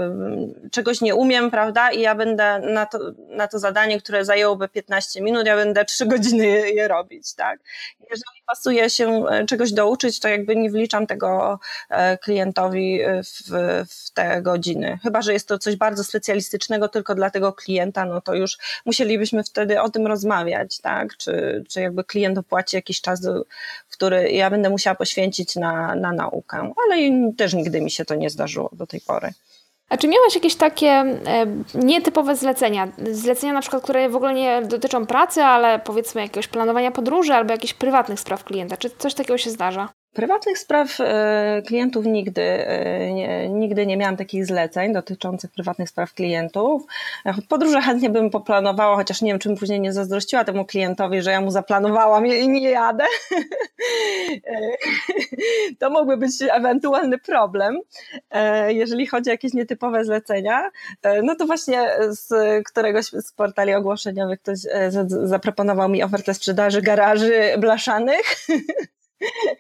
czegoś 0.72 1.00
nie 1.00 1.14
umiem, 1.14 1.50
prawda, 1.50 1.90
i 1.90 2.00
ja 2.00 2.14
będę 2.14 2.58
na 2.58 2.86
to, 2.86 2.98
na 3.28 3.48
to 3.48 3.58
zadanie, 3.58 4.00
które 4.00 4.24
zajęłoby 4.24 4.68
15 4.68 5.22
minut, 5.22 5.46
ja 5.46 5.56
będę 5.56 5.84
3 5.84 6.06
godziny 6.06 6.46
je, 6.46 6.70
je 6.70 6.88
robić, 6.88 7.34
tak. 7.34 7.60
Jeżeli 8.10 8.42
pasuje 8.46 8.90
się 8.90 9.26
e, 9.26 9.46
czegoś 9.46 9.72
douczyć, 9.72 10.20
to 10.20 10.28
jakby 10.28 10.56
nie 10.56 10.70
wliczam 10.70 11.06
tego 11.06 11.58
e, 11.90 12.18
klientowi 12.18 13.00
w, 13.24 13.84
w 13.88 14.10
te 14.12 14.42
godziny. 14.42 14.98
Chyba, 15.02 15.22
że 15.22 15.32
jest 15.32 15.48
to 15.48 15.58
coś 15.58 15.76
bardzo 15.76 16.04
specjalistycznego 16.04 16.88
tylko 16.88 17.14
dla 17.14 17.30
tego 17.30 17.52
klienta, 17.52 18.04
no 18.04 18.20
to 18.20 18.34
już 18.34 18.58
musielibyśmy 18.86 19.44
wtedy 19.44 19.80
o 19.80 19.90
tym 19.90 20.06
rozmawiać, 20.06 20.78
tak? 20.80 21.16
Czy, 21.16 21.64
czy 21.68 21.80
jakby 21.80 22.04
klient 22.04 22.38
opłaci 22.38 22.76
jakiś 22.76 23.00
czas, 23.00 23.20
który 23.90 24.30
ja 24.30 24.50
będę 24.50 24.70
musiała 24.70 24.94
poświęcić 24.94 25.56
na, 25.56 25.94
na 25.94 26.12
ale 26.86 27.32
też 27.36 27.54
nigdy 27.54 27.80
mi 27.80 27.90
się 27.90 28.04
to 28.04 28.14
nie 28.14 28.30
zdarzyło 28.30 28.70
do 28.72 28.86
tej 28.86 29.00
pory. 29.00 29.32
A 29.88 29.96
czy 29.96 30.08
miałaś 30.08 30.34
jakieś 30.34 30.54
takie 30.54 30.88
e, 30.88 31.46
nietypowe 31.74 32.36
zlecenia? 32.36 32.88
Zlecenia 33.12 33.52
na 33.52 33.60
przykład, 33.60 33.82
które 33.82 34.08
w 34.08 34.16
ogóle 34.16 34.34
nie 34.34 34.62
dotyczą 34.62 35.06
pracy, 35.06 35.42
ale 35.42 35.78
powiedzmy 35.78 36.20
jakiegoś 36.22 36.48
planowania 36.48 36.90
podróży 36.90 37.34
albo 37.34 37.52
jakichś 37.52 37.74
prywatnych 37.74 38.20
spraw 38.20 38.44
klienta. 38.44 38.76
Czy 38.76 38.90
coś 38.90 39.14
takiego 39.14 39.38
się 39.38 39.50
zdarza? 39.50 39.88
Prywatnych 40.14 40.58
spraw 40.58 41.00
e, 41.00 41.62
klientów 41.66 42.06
nigdy 42.06 42.42
e, 42.42 43.12
nie, 43.12 43.48
nigdy 43.48 43.86
nie 43.86 43.96
miałam 43.96 44.16
takich 44.16 44.46
zleceń 44.46 44.92
dotyczących 44.92 45.50
prywatnych 45.50 45.88
spraw 45.88 46.14
klientów. 46.14 46.82
Podróże 47.48 47.80
chętnie 47.80 48.10
bym 48.10 48.30
poplanowała, 48.30 48.96
chociaż 48.96 49.22
nie 49.22 49.30
wiem, 49.30 49.38
czy 49.38 49.48
bym 49.48 49.58
później 49.58 49.80
nie 49.80 49.92
zazdrościła 49.92 50.44
temu 50.44 50.64
klientowi, 50.64 51.22
że 51.22 51.30
ja 51.30 51.40
mu 51.40 51.50
zaplanowałam 51.50 52.26
i 52.26 52.48
nie 52.48 52.70
jadę. 52.70 53.04
E, 54.46 54.76
to 55.78 55.90
mógłby 55.90 56.16
być 56.16 56.32
ewentualny 56.50 57.18
problem. 57.18 57.78
Jeżeli 58.68 59.06
chodzi 59.06 59.30
o 59.30 59.32
jakieś 59.32 59.52
nietypowe 59.52 60.04
zlecenia, 60.04 60.70
no 61.22 61.34
to 61.34 61.46
właśnie 61.46 61.90
z 62.08 62.28
któregoś 62.66 63.04
z 63.04 63.32
portali 63.32 63.74
ogłoszeniowych 63.74 64.40
ktoś 64.40 64.58
zaproponował 65.06 65.88
mi 65.88 66.02
ofertę 66.02 66.34
sprzedaży 66.34 66.82
garaży 66.82 67.54
blaszanych. 67.58 68.36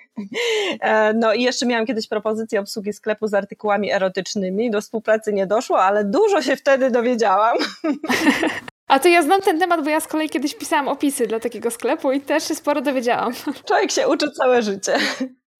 E, 0.80 1.12
no 1.12 1.34
i 1.34 1.42
jeszcze 1.42 1.66
miałam 1.66 1.86
kiedyś 1.86 2.08
propozycję 2.08 2.60
obsługi 2.60 2.92
sklepu 2.92 3.26
z 3.26 3.34
artykułami 3.34 3.92
erotycznymi. 3.92 4.70
Do 4.70 4.80
współpracy 4.80 5.32
nie 5.32 5.46
doszło, 5.46 5.82
ale 5.82 6.04
dużo 6.04 6.42
się 6.42 6.56
wtedy 6.56 6.90
dowiedziałam. 6.90 7.56
A 8.88 8.98
to 8.98 9.08
ja 9.08 9.22
znam 9.22 9.40
ten 9.40 9.58
temat, 9.58 9.84
bo 9.84 9.90
ja 9.90 10.00
z 10.00 10.08
kolei 10.08 10.28
kiedyś 10.28 10.54
pisałam 10.54 10.88
opisy 10.88 11.26
dla 11.26 11.40
takiego 11.40 11.70
sklepu 11.70 12.12
i 12.12 12.20
też 12.20 12.48
się 12.48 12.54
sporo 12.54 12.80
dowiedziałam. 12.80 13.32
Człowiek 13.68 13.90
się 13.90 14.08
uczy 14.08 14.30
całe 14.30 14.62
życie. 14.62 14.92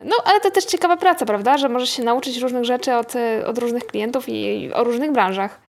No, 0.01 0.17
ale 0.25 0.41
to 0.41 0.51
też 0.51 0.65
ciekawa 0.65 0.97
praca, 0.97 1.27
prawda? 1.27 1.59
Że 1.59 1.69
możesz 1.69 1.91
się 1.91 2.03
nauczyć 2.03 2.39
różnych 2.39 2.65
rzeczy 2.65 2.95
od, 2.95 3.13
od 3.47 3.59
różnych 3.59 3.87
klientów 3.87 4.29
i 4.29 4.71
o 4.75 4.85
różnych 4.85 5.13
branżach. 5.13 5.61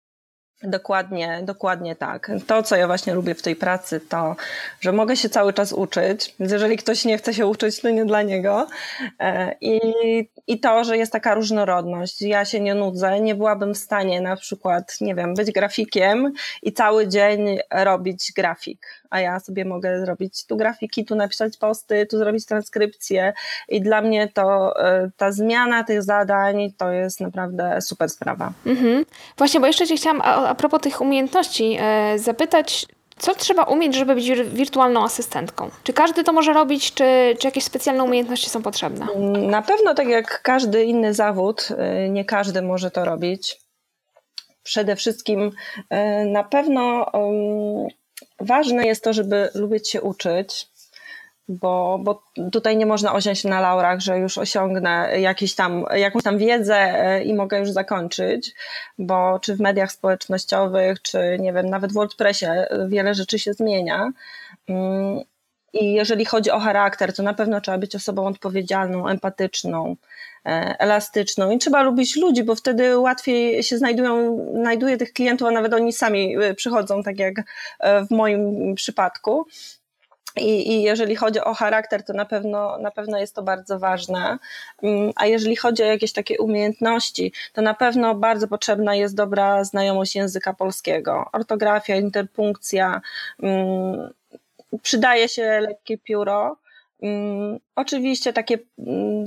Dokładnie, 0.64 1.40
dokładnie 1.42 1.96
tak. 1.96 2.30
To, 2.46 2.62
co 2.62 2.76
ja 2.76 2.86
właśnie 2.86 3.14
lubię 3.14 3.34
w 3.34 3.42
tej 3.42 3.56
pracy, 3.56 4.00
to, 4.00 4.36
że 4.80 4.92
mogę 4.92 5.16
się 5.16 5.28
cały 5.28 5.52
czas 5.52 5.72
uczyć. 5.72 6.34
Więc 6.40 6.52
jeżeli 6.52 6.76
ktoś 6.76 7.04
nie 7.04 7.18
chce 7.18 7.34
się 7.34 7.46
uczyć, 7.46 7.80
to 7.80 7.90
nie 7.90 8.04
dla 8.04 8.22
niego. 8.22 8.66
E, 9.20 9.54
I, 9.60 9.80
I 10.46 10.60
to, 10.60 10.84
że 10.84 10.96
jest 10.96 11.12
taka 11.12 11.34
różnorodność. 11.34 12.22
Ja 12.22 12.44
się 12.44 12.60
nie 12.60 12.74
nudzę, 12.74 13.20
nie 13.20 13.34
byłabym 13.34 13.74
w 13.74 13.78
stanie 13.78 14.20
na 14.20 14.36
przykład, 14.36 15.00
nie 15.00 15.14
wiem, 15.14 15.34
być 15.34 15.52
grafikiem 15.52 16.32
i 16.62 16.72
cały 16.72 17.08
dzień 17.08 17.58
robić 17.70 18.32
grafik 18.36 19.03
a 19.14 19.20
ja 19.20 19.40
sobie 19.40 19.64
mogę 19.64 20.00
zrobić 20.00 20.46
tu 20.46 20.56
grafiki, 20.56 21.04
tu 21.04 21.14
napisać 21.14 21.56
posty, 21.56 22.06
tu 22.06 22.18
zrobić 22.18 22.46
transkrypcję 22.46 23.32
i 23.68 23.80
dla 23.80 24.00
mnie 24.02 24.28
to 24.28 24.76
e, 24.80 25.10
ta 25.16 25.32
zmiana 25.32 25.84
tych 25.84 26.02
zadań 26.02 26.72
to 26.78 26.92
jest 26.92 27.20
naprawdę 27.20 27.80
super 27.80 28.10
sprawa. 28.10 28.52
Mhm. 28.66 29.04
Właśnie, 29.38 29.60
bo 29.60 29.66
jeszcze 29.66 29.86
Cię 29.86 29.96
chciałam 29.96 30.20
a, 30.20 30.48
a 30.48 30.54
propos 30.54 30.80
tych 30.80 31.00
umiejętności 31.00 31.76
e, 31.80 32.18
zapytać, 32.18 32.86
co 33.18 33.34
trzeba 33.34 33.62
umieć, 33.62 33.94
żeby 33.94 34.14
być 34.14 34.30
wirtualną 34.30 35.04
asystentką? 35.04 35.70
Czy 35.82 35.92
każdy 35.92 36.24
to 36.24 36.32
może 36.32 36.52
robić, 36.52 36.94
czy, 36.94 37.36
czy 37.38 37.46
jakieś 37.46 37.64
specjalne 37.64 38.04
umiejętności 38.04 38.50
są 38.50 38.62
potrzebne? 38.62 39.06
Na 39.48 39.62
pewno, 39.62 39.94
tak 39.94 40.08
jak 40.08 40.42
każdy 40.42 40.84
inny 40.84 41.14
zawód, 41.14 41.68
e, 41.78 42.08
nie 42.08 42.24
każdy 42.24 42.62
może 42.62 42.90
to 42.90 43.04
robić. 43.04 43.64
Przede 44.62 44.96
wszystkim 44.96 45.50
na 46.26 46.44
pewno 46.44 47.12
ważne 48.40 48.86
jest 48.86 49.04
to, 49.04 49.12
żeby 49.12 49.48
lubić 49.54 49.90
się 49.90 50.02
uczyć, 50.02 50.68
bo, 51.48 51.98
bo 52.02 52.22
tutaj 52.52 52.76
nie 52.76 52.86
można 52.86 53.12
osiąść 53.12 53.44
na 53.44 53.60
laurach, 53.60 54.00
że 54.00 54.18
już 54.18 54.38
osiągnę 54.38 55.20
jakiś 55.20 55.54
tam, 55.54 55.84
jakąś 55.94 56.22
tam 56.22 56.38
wiedzę 56.38 56.76
e, 56.76 57.24
i 57.24 57.34
mogę 57.34 57.58
już 57.58 57.70
zakończyć, 57.70 58.54
bo 58.98 59.38
czy 59.38 59.56
w 59.56 59.60
mediach 59.60 59.92
społecznościowych, 59.92 61.02
czy 61.02 61.36
nie 61.40 61.52
wiem, 61.52 61.66
nawet 61.70 61.90
w 61.90 61.94
WordPressie 61.94 62.46
wiele 62.88 63.14
rzeczy 63.14 63.38
się 63.38 63.52
zmienia. 63.52 64.12
I 65.74 65.92
jeżeli 65.92 66.24
chodzi 66.24 66.50
o 66.50 66.58
charakter, 66.58 67.14
to 67.14 67.22
na 67.22 67.34
pewno 67.34 67.60
trzeba 67.60 67.78
być 67.78 67.96
osobą 67.96 68.26
odpowiedzialną, 68.26 69.08
empatyczną, 69.08 69.96
e, 70.46 70.76
elastyczną 70.78 71.50
i 71.50 71.58
trzeba 71.58 71.82
lubić 71.82 72.16
ludzi, 72.16 72.44
bo 72.44 72.54
wtedy 72.54 72.98
łatwiej 72.98 73.62
się 73.62 73.78
znajdują, 73.78 74.38
znajduje 74.60 74.96
tych 74.96 75.12
klientów, 75.12 75.48
a 75.48 75.50
nawet 75.50 75.74
oni 75.74 75.92
sami 75.92 76.36
e, 76.36 76.54
przychodzą, 76.54 77.02
tak 77.02 77.18
jak 77.18 77.34
w 78.08 78.10
moim 78.10 78.74
przypadku. 78.74 79.46
I, 80.36 80.72
I, 80.72 80.82
jeżeli 80.82 81.16
chodzi 81.16 81.40
o 81.40 81.54
charakter, 81.54 82.04
to 82.04 82.12
na 82.12 82.24
pewno, 82.24 82.78
na 82.78 82.90
pewno 82.90 83.18
jest 83.18 83.34
to 83.34 83.42
bardzo 83.42 83.78
ważne. 83.78 84.38
Mm, 84.82 85.12
a 85.16 85.26
jeżeli 85.26 85.56
chodzi 85.56 85.82
o 85.82 85.86
jakieś 85.86 86.12
takie 86.12 86.38
umiejętności, 86.38 87.32
to 87.52 87.62
na 87.62 87.74
pewno 87.74 88.14
bardzo 88.14 88.48
potrzebna 88.48 88.94
jest 88.94 89.14
dobra 89.14 89.64
znajomość 89.64 90.16
języka 90.16 90.54
polskiego. 90.54 91.24
Ortografia, 91.32 91.96
interpunkcja, 91.96 93.00
mm, 93.42 94.10
przydaje 94.82 95.28
się 95.28 95.60
lekkie 95.60 95.98
pióro. 95.98 96.56
Mm, 97.02 97.58
oczywiście 97.76 98.32
takie 98.32 98.58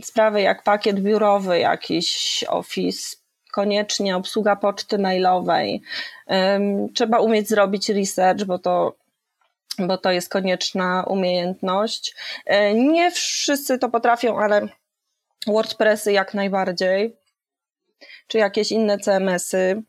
sprawy 0.03 0.41
jak 0.41 0.63
pakiet 0.63 0.99
biurowy, 0.99 1.59
jakiś 1.59 2.43
office, 2.47 3.17
koniecznie 3.51 4.15
obsługa 4.15 4.55
poczty 4.55 4.97
mailowej. 4.97 5.81
Trzeba 6.95 7.19
umieć 7.19 7.49
zrobić 7.49 7.89
research, 7.89 8.43
bo 8.43 8.59
to 8.59 8.95
bo 9.79 9.97
to 9.97 10.11
jest 10.11 10.29
konieczna 10.29 11.03
umiejętność. 11.07 12.15
E, 12.45 12.73
nie 12.73 13.11
wszyscy 13.11 13.77
to 13.77 13.89
potrafią, 13.89 14.39
ale 14.39 14.67
WordPressy 15.47 16.11
jak 16.11 16.33
najbardziej, 16.33 17.15
czy 18.27 18.37
jakieś 18.37 18.71
inne 18.71 18.99
CMS-y. 18.99 19.83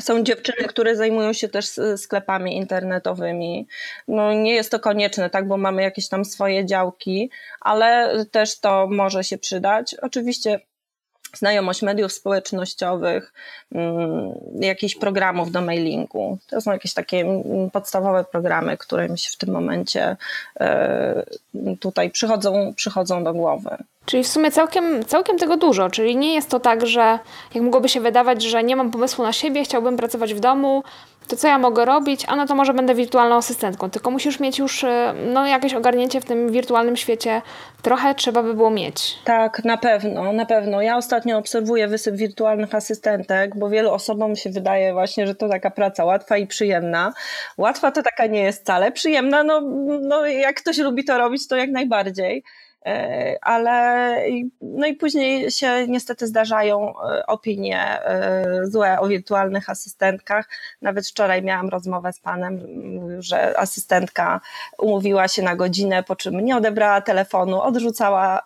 Są 0.00 0.22
dziewczyny, 0.22 0.68
które 0.68 0.96
zajmują 0.96 1.32
się 1.32 1.48
też 1.48 1.66
sklepami 1.96 2.56
internetowymi. 2.56 3.66
No 4.08 4.32
nie 4.32 4.54
jest 4.54 4.70
to 4.70 4.80
konieczne, 4.80 5.30
tak, 5.30 5.48
bo 5.48 5.56
mamy 5.56 5.82
jakieś 5.82 6.08
tam 6.08 6.24
swoje 6.24 6.66
działki, 6.66 7.30
ale 7.60 8.14
też 8.30 8.60
to 8.60 8.88
może 8.90 9.24
się 9.24 9.38
przydać. 9.38 9.94
Oczywiście 10.02 10.60
znajomość 11.34 11.82
mediów 11.82 12.12
społecznościowych, 12.12 13.32
mm, 13.74 14.32
jakichś 14.60 14.94
programów 14.94 15.52
do 15.52 15.60
mailingu. 15.60 16.38
To 16.50 16.60
są 16.60 16.72
jakieś 16.72 16.94
takie 16.94 17.20
mm, 17.20 17.70
podstawowe 17.70 18.24
programy, 18.24 18.76
które 18.76 19.08
mi 19.08 19.18
się 19.18 19.30
w 19.30 19.36
tym 19.36 19.50
momencie 19.50 20.16
e, 20.60 21.24
tutaj 21.80 22.10
przychodzą, 22.10 22.74
przychodzą 22.76 23.24
do 23.24 23.32
głowy. 23.32 23.76
Czyli 24.04 24.24
w 24.24 24.28
sumie 24.28 24.50
całkiem, 24.50 25.04
całkiem 25.04 25.38
tego 25.38 25.56
dużo, 25.56 25.90
czyli 25.90 26.16
nie 26.16 26.34
jest 26.34 26.50
to 26.50 26.60
tak, 26.60 26.86
że 26.86 27.18
jak 27.54 27.64
mogłoby 27.64 27.88
się 27.88 28.00
wydawać, 28.00 28.42
że 28.42 28.64
nie 28.64 28.76
mam 28.76 28.90
pomysłu 28.90 29.24
na 29.24 29.32
siebie, 29.32 29.64
chciałbym 29.64 29.96
pracować 29.96 30.34
w 30.34 30.40
domu, 30.40 30.82
to 31.28 31.36
co 31.36 31.48
ja 31.48 31.58
mogę 31.58 31.84
robić? 31.84 32.24
A 32.28 32.36
no 32.36 32.46
to 32.46 32.54
może 32.54 32.74
będę 32.74 32.94
wirtualną 32.94 33.36
asystentką, 33.36 33.90
tylko 33.90 34.10
musisz 34.10 34.40
mieć 34.40 34.58
już 34.58 34.84
e, 34.84 35.14
no, 35.26 35.46
jakieś 35.46 35.74
ogarnięcie 35.74 36.20
w 36.20 36.24
tym 36.24 36.52
wirtualnym 36.52 36.96
świecie. 36.96 37.42
Trochę 37.82 38.14
trzeba 38.14 38.42
by 38.42 38.54
było 38.54 38.70
mieć. 38.70 39.18
Tak, 39.24 39.64
na 39.64 39.76
pewno, 39.76 40.32
na 40.32 40.46
pewno. 40.46 40.82
Ja 40.82 40.96
ostatnio 40.96 41.38
obserwuję 41.38 41.88
wysyp 41.88 42.16
wirtualnych 42.16 42.74
asystentek, 42.74 43.58
bo 43.58 43.68
wielu 43.68 43.90
osobom 43.90 44.36
się 44.36 44.50
wydaje 44.50 44.92
właśnie, 44.92 45.26
że 45.26 45.34
to 45.34 45.48
taka 45.48 45.70
praca 45.70 46.04
łatwa 46.04 46.36
i 46.36 46.46
przyjemna. 46.46 47.12
Łatwa 47.58 47.90
to 47.90 48.02
taka 48.02 48.26
nie 48.26 48.42
jest 48.42 48.62
wcale, 48.62 48.92
przyjemna, 48.92 49.44
no, 49.44 49.60
no 50.00 50.26
jak 50.26 50.56
ktoś 50.56 50.78
lubi 50.78 51.04
to 51.04 51.18
robić, 51.18 51.48
to 51.48 51.56
jak 51.56 51.70
najbardziej. 51.70 52.42
E, 52.86 53.36
ale 53.42 54.16
no 54.60 54.86
i 54.86 54.94
później 54.94 55.50
się 55.50 55.86
niestety 55.88 56.26
zdarzają 56.26 56.94
e, 57.00 57.26
opinie 57.26 58.04
e, 58.04 58.44
złe 58.64 59.00
o 59.00 59.08
wirtualnych 59.08 59.70
asystentkach. 59.70 60.48
Nawet 60.82 61.08
wczoraj 61.08 61.42
miałam 61.42 61.68
rozmowę 61.68 62.12
z 62.12 62.20
panem, 62.20 62.60
że 63.22 63.58
asystentka 63.58 64.40
umówiła 64.78 65.28
się 65.28 65.42
na 65.42 65.56
godzinę, 65.56 66.02
po 66.02 66.16
czym 66.16 66.40
nie 66.40 66.56
odebrała 66.56 67.00
telefonu, 67.00 67.60
odrzucała 67.60 68.42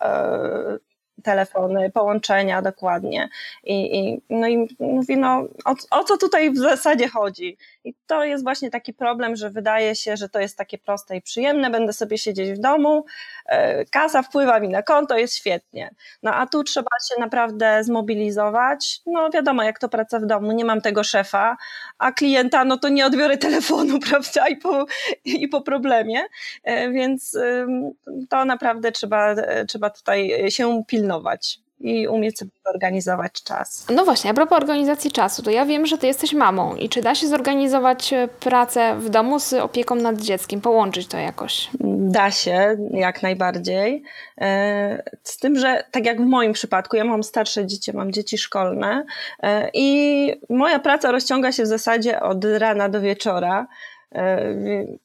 telefony, 1.27 1.91
połączenia 1.91 2.61
dokładnie. 2.61 3.29
I, 3.63 3.99
i, 3.99 4.21
no 4.29 4.47
i 4.47 4.67
mówi, 4.79 5.17
no 5.17 5.47
o, 5.65 5.75
o, 5.91 6.03
co 6.03 6.17
tutaj 6.17 6.51
w 6.51 6.57
zasadzie 6.57 7.07
chodzi? 7.09 7.57
I 7.83 7.93
to 8.07 8.23
jest 8.23 8.43
właśnie 8.43 8.69
taki 8.69 8.93
problem, 8.93 9.35
że 9.35 9.49
wydaje 9.49 9.95
się, 9.95 10.17
że 10.17 10.29
to 10.29 10.39
jest 10.39 10.57
takie 10.57 10.77
proste 10.77 11.17
i 11.17 11.21
przyjemne, 11.21 11.69
będę 11.69 11.93
sobie 11.93 12.17
siedzieć 12.17 12.51
w 12.51 12.59
domu, 12.59 13.05
e, 13.45 13.85
kasa 13.85 14.21
wpływa 14.21 14.59
mi 14.59 14.69
na 14.69 14.83
konto, 14.83 15.17
jest 15.17 15.35
świetnie. 15.35 15.95
No 16.23 16.33
a 16.33 16.47
tu 16.47 16.63
trzeba 16.63 16.91
się 17.09 17.21
naprawdę 17.21 17.83
zmobilizować. 17.83 18.99
No 19.05 19.29
wiadomo, 19.29 19.63
jak 19.63 19.79
to 19.79 19.89
praca 19.89 20.19
w 20.19 20.25
domu, 20.25 20.51
nie 20.51 20.65
mam 20.65 20.81
tego 20.81 21.03
szefa, 21.03 21.57
a 21.97 22.11
klienta, 22.11 22.65
no 22.65 22.77
to 22.77 22.89
nie 22.89 23.05
odbiorę 23.05 23.37
telefonu, 23.47 23.99
prawda, 23.99 24.47
i 24.47 24.57
po, 24.57 24.85
i 25.25 25.47
po 25.47 25.61
problemie, 25.61 26.21
e, 26.63 26.91
więc 26.91 27.37
to 28.29 28.45
naprawdę 28.45 28.91
trzeba, 28.91 29.31
e, 29.31 29.65
trzeba 29.65 29.89
tutaj 29.89 30.51
się 30.51 30.83
pilnować 30.87 31.16
i 31.79 32.07
umieć 32.07 32.37
sobie 32.37 32.51
organizować 32.75 33.43
czas. 33.43 33.85
No 33.89 34.05
właśnie, 34.05 34.31
a 34.31 34.33
propos 34.33 34.57
organizacji 34.57 35.11
czasu, 35.11 35.43
to 35.43 35.51
ja 35.51 35.65
wiem, 35.65 35.85
że 35.85 35.97
ty 35.97 36.07
jesteś 36.07 36.33
mamą 36.33 36.75
i 36.75 36.89
czy 36.89 37.01
da 37.01 37.15
się 37.15 37.27
zorganizować 37.27 38.13
e, 38.13 38.27
pracę 38.39 38.95
w 38.99 39.09
domu 39.09 39.39
z 39.39 39.53
opieką 39.53 39.95
nad 39.95 40.21
dzieckiem, 40.21 40.61
połączyć 40.61 41.07
to 41.07 41.17
jakoś? 41.17 41.69
Da 42.09 42.31
się, 42.31 42.77
jak 42.91 43.23
najbardziej. 43.23 44.03
E, 44.41 45.03
z 45.23 45.37
tym, 45.37 45.59
że 45.59 45.83
tak 45.91 46.05
jak 46.05 46.21
w 46.21 46.25
moim 46.25 46.53
przypadku, 46.53 46.95
ja 46.95 47.03
mam 47.03 47.23
starsze 47.23 47.65
dzieci, 47.65 47.93
mam 47.93 48.11
dzieci 48.11 48.37
szkolne 48.37 49.05
e, 49.43 49.69
i 49.73 50.31
moja 50.49 50.79
praca 50.79 51.11
rozciąga 51.11 51.51
się 51.51 51.63
w 51.63 51.67
zasadzie 51.67 52.19
od 52.19 52.45
rana 52.45 52.89
do 52.89 53.01
wieczora. 53.01 53.67
E, 54.15 54.55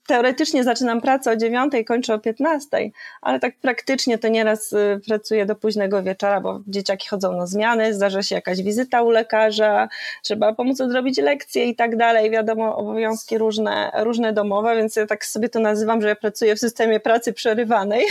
teoretycznie 0.07 0.65
zaczynam 0.65 1.01
pracę 1.01 1.31
o 1.31 1.37
9, 1.37 1.73
kończę 1.87 2.15
o 2.15 2.19
15, 2.19 2.91
ale 3.23 3.41
tak 3.41 3.55
praktycznie 3.61 4.19
to 4.19 4.29
nieraz 4.29 4.73
y, 4.73 5.01
pracuję 5.09 5.47
do 5.47 5.57
późnego 5.57 6.03
wieczora, 6.03 6.41
bo 6.41 6.61
dzieciaki 6.67 7.09
chodzą 7.09 7.37
na 7.37 7.47
zmiany, 7.47 7.95
zdarza 7.95 8.23
się 8.23 8.35
jakaś 8.35 8.63
wizyta 8.63 9.03
u 9.03 9.11
lekarza, 9.11 9.89
trzeba 10.23 10.55
pomóc 10.55 10.81
odrobić 10.81 11.19
lekcje 11.19 11.65
i 11.65 11.77
tak 11.77 11.97
dalej. 11.97 12.31
Wiadomo, 12.31 12.77
obowiązki 12.77 13.39
różne, 13.39 13.91
różne 13.95 14.33
domowe, 14.33 14.77
więc 14.77 14.97
ja 14.97 15.07
tak 15.07 15.25
sobie 15.25 15.49
to 15.49 15.61
nazywam, 15.61 16.03
że 16.03 16.09
ja 16.09 16.17
pracuję 16.17 16.57
w 16.57 16.61
systemie 16.61 17.01
pracy 17.01 17.33
przerywanej. 17.33 18.05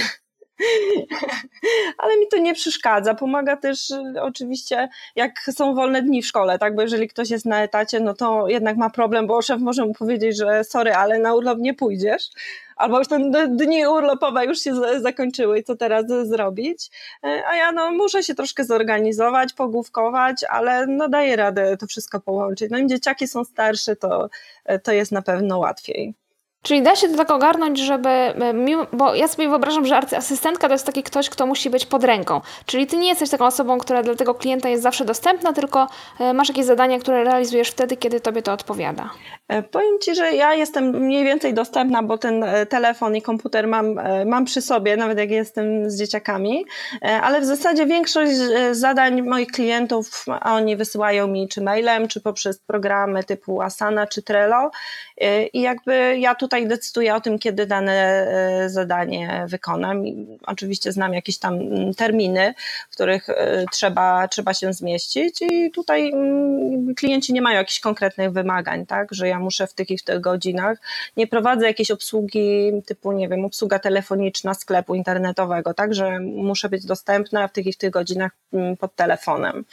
Ale 1.97 2.17
mi 2.17 2.27
to 2.27 2.37
nie 2.37 2.53
przeszkadza. 2.53 3.15
Pomaga 3.15 3.57
też 3.57 3.89
y, 3.89 4.21
oczywiście, 4.21 4.89
jak 5.15 5.39
są 5.39 5.75
wolne 5.75 6.01
dni 6.01 6.21
w 6.21 6.27
szkole, 6.27 6.59
tak? 6.59 6.75
Bo 6.75 6.81
jeżeli 6.81 7.07
ktoś 7.07 7.29
jest 7.29 7.45
na 7.45 7.63
etacie, 7.63 7.99
no 7.99 8.13
to 8.13 8.47
jednak 8.47 8.77
ma 8.77 8.89
problem, 8.89 9.27
bo 9.27 9.41
szef 9.41 9.61
może 9.61 9.85
mu 9.85 9.93
powiedzieć, 9.93 10.37
że 10.37 10.63
sorry, 10.63 10.93
ale 10.93 11.19
na 11.19 11.33
urlop 11.33 11.59
nie 11.59 11.73
pójdziesz. 11.73 12.29
Albo 12.75 12.99
już 12.99 13.07
te 13.07 13.47
dni 13.47 13.87
urlopowe 13.87 14.45
już 14.45 14.59
się 14.59 14.73
zakończyły 15.01 15.59
i 15.59 15.63
co 15.63 15.75
teraz 15.75 16.05
zrobić? 16.07 16.89
E, 17.23 17.43
a 17.47 17.55
ja 17.55 17.71
no 17.71 17.91
muszę 17.91 18.23
się 18.23 18.35
troszkę 18.35 18.63
zorganizować, 18.63 19.53
pogłówkować, 19.53 20.43
ale 20.49 20.87
no 20.87 21.09
daję 21.09 21.35
radę 21.35 21.77
to 21.77 21.87
wszystko 21.87 22.19
połączyć. 22.19 22.71
No 22.71 22.77
im 22.77 22.89
dzieciaki 22.89 23.27
są 23.27 23.43
starsze, 23.43 23.95
to, 23.95 24.29
e, 24.65 24.79
to 24.79 24.91
jest 24.91 25.11
na 25.11 25.21
pewno 25.21 25.59
łatwiej. 25.59 26.13
Czyli 26.63 26.81
da 26.81 26.95
się 26.95 27.09
to 27.09 27.17
tak 27.17 27.31
ogarnąć, 27.31 27.79
żeby, 27.79 28.09
e, 28.09 28.53
bo 28.93 29.15
ja 29.15 29.27
sobie 29.27 29.49
wyobrażam, 29.49 29.85
że 29.85 29.97
asystentka 29.97 30.67
to 30.67 30.73
jest 30.73 30.85
taki 30.85 31.03
ktoś, 31.03 31.29
kto 31.29 31.45
musi 31.45 31.69
być 31.69 31.85
pod 31.85 32.03
ręką. 32.03 32.41
Czyli 32.65 32.87
ty 32.87 32.97
nie 32.97 33.07
jesteś 33.07 33.29
taką 33.29 33.45
osobą, 33.45 33.77
która 33.77 34.03
dla 34.03 34.15
tego 34.15 34.35
klienta 34.35 34.69
jest 34.69 34.83
zawsze 34.83 35.05
dostępna, 35.05 35.53
tylko 35.53 35.87
e, 36.19 36.33
masz 36.33 36.49
jakieś 36.49 36.65
zadania, 36.65 36.99
które 36.99 37.23
realizujesz 37.23 37.69
wtedy, 37.69 37.97
kiedy 37.97 38.19
tobie 38.19 38.41
to 38.41 38.53
odpowiada. 38.53 39.09
E, 39.47 39.63
powiem 39.63 39.99
Ci, 40.01 40.15
że 40.15 40.33
ja 40.33 40.53
jestem 40.53 40.89
mniej 40.89 41.23
więcej 41.23 41.53
dostępna, 41.53 42.03
bo 42.03 42.17
ten 42.17 42.45
telefon 42.69 43.15
i 43.15 43.21
komputer 43.21 43.67
mam, 43.67 43.99
mam 44.25 44.45
przy 44.45 44.61
sobie, 44.61 44.97
nawet 44.97 45.17
jak 45.17 45.31
jestem 45.31 45.91
z 45.91 45.99
dzieciakami, 45.99 46.65
ale 47.01 47.41
w 47.41 47.45
zasadzie 47.45 47.85
większość 47.85 48.31
zadań 48.71 49.21
moich 49.21 49.47
klientów, 49.47 50.25
oni 50.43 50.75
wysyłają 50.75 51.27
mi 51.27 51.47
czy 51.47 51.61
mailem, 51.61 52.07
czy 52.07 52.21
poprzez 52.21 52.59
programy 52.59 53.23
typu 53.23 53.61
Asana 53.61 54.07
czy 54.07 54.23
Trello 54.23 54.71
i 55.53 55.61
jakby 55.61 56.17
ja 56.17 56.35
tutaj 56.35 56.50
decyduję 56.59 57.15
o 57.15 57.21
tym, 57.21 57.39
kiedy 57.39 57.65
dane 57.65 57.93
e, 57.93 58.69
zadanie 58.69 59.45
wykonam. 59.47 60.03
Oczywiście 60.45 60.91
znam 60.91 61.13
jakieś 61.13 61.37
tam 61.37 61.53
mm, 61.53 61.93
terminy, 61.93 62.53
w 62.89 62.93
których 62.93 63.29
e, 63.29 63.65
trzeba, 63.71 64.27
trzeba 64.27 64.53
się 64.53 64.73
zmieścić 64.73 65.41
i 65.41 65.71
tutaj 65.71 66.11
mm, 66.11 66.95
klienci 66.95 67.33
nie 67.33 67.41
mają 67.41 67.57
jakichś 67.57 67.79
konkretnych 67.79 68.31
wymagań, 68.31 68.85
tak, 68.85 69.13
że 69.13 69.27
ja 69.27 69.39
muszę 69.39 69.67
w 69.67 69.73
tych 69.73 69.91
i 69.91 69.97
w 69.97 70.03
tych 70.03 70.21
godzinach. 70.21 70.77
Nie 71.17 71.27
prowadzę 71.27 71.67
jakiejś 71.67 71.91
obsługi 71.91 72.71
typu, 72.85 73.11
nie 73.11 73.29
wiem, 73.29 73.45
obsługa 73.45 73.79
telefoniczna 73.79 74.53
sklepu 74.53 74.95
internetowego, 74.95 75.73
tak, 75.73 75.95
że 75.95 76.19
muszę 76.19 76.69
być 76.69 76.85
dostępna 76.85 77.47
w 77.47 77.51
tych 77.51 77.65
i 77.65 77.73
w 77.73 77.77
tych 77.77 77.91
godzinach 77.91 78.31
mm, 78.53 78.77
pod 78.77 78.95
telefonem. 78.95 79.65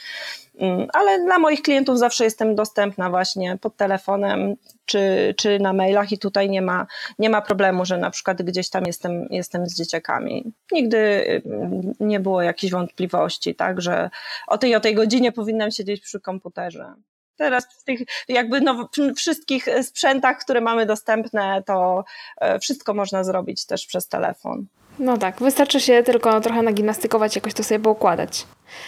Mm, 0.59 0.87
ale 0.93 1.19
dla 1.25 1.39
moich 1.39 1.61
klientów 1.61 1.99
zawsze 1.99 2.23
jestem 2.23 2.55
dostępna 2.55 3.09
właśnie 3.09 3.57
pod 3.61 3.77
telefonem 3.77 4.55
czy, 4.85 5.33
czy 5.37 5.59
na 5.59 5.73
mailach 5.73 6.11
i 6.11 6.17
tutaj 6.17 6.49
nie 6.49 6.61
ma, 6.61 6.87
nie 7.19 7.29
ma 7.29 7.41
problemu, 7.41 7.85
że 7.85 7.97
na 7.97 8.09
przykład 8.09 8.41
gdzieś 8.41 8.69
tam 8.69 8.85
jestem, 8.85 9.27
jestem 9.29 9.65
z 9.69 9.75
dzieciakami. 9.75 10.53
Nigdy 10.71 10.97
mm, 11.45 11.93
nie 11.99 12.19
było 12.19 12.41
jakichś 12.41 12.71
wątpliwości, 12.71 13.55
tak, 13.55 13.81
że 13.81 14.09
o 14.47 14.57
tej 14.57 14.75
o 14.75 14.79
tej 14.79 14.95
godzinie 14.95 15.31
powinnam 15.31 15.71
siedzieć 15.71 16.01
przy 16.01 16.19
komputerze. 16.19 16.93
Teraz 17.37 17.67
w 17.81 17.83
tych 17.83 17.99
jakby 18.27 18.61
no, 18.61 18.89
wszystkich 19.15 19.65
sprzętach, 19.83 20.37
które 20.37 20.61
mamy 20.61 20.85
dostępne, 20.85 21.63
to 21.65 22.03
e, 22.41 22.59
wszystko 22.59 22.93
można 22.93 23.23
zrobić 23.23 23.65
też 23.65 23.85
przez 23.85 24.07
telefon. 24.07 24.65
No 24.99 25.17
tak, 25.17 25.39
wystarczy 25.39 25.79
się 25.79 26.03
tylko 26.03 26.41
trochę 26.41 26.61
nagimnastykować, 26.61 27.35
jakoś 27.35 27.53
to 27.53 27.63
sobie 27.63 27.79
poukładać. 27.79 28.45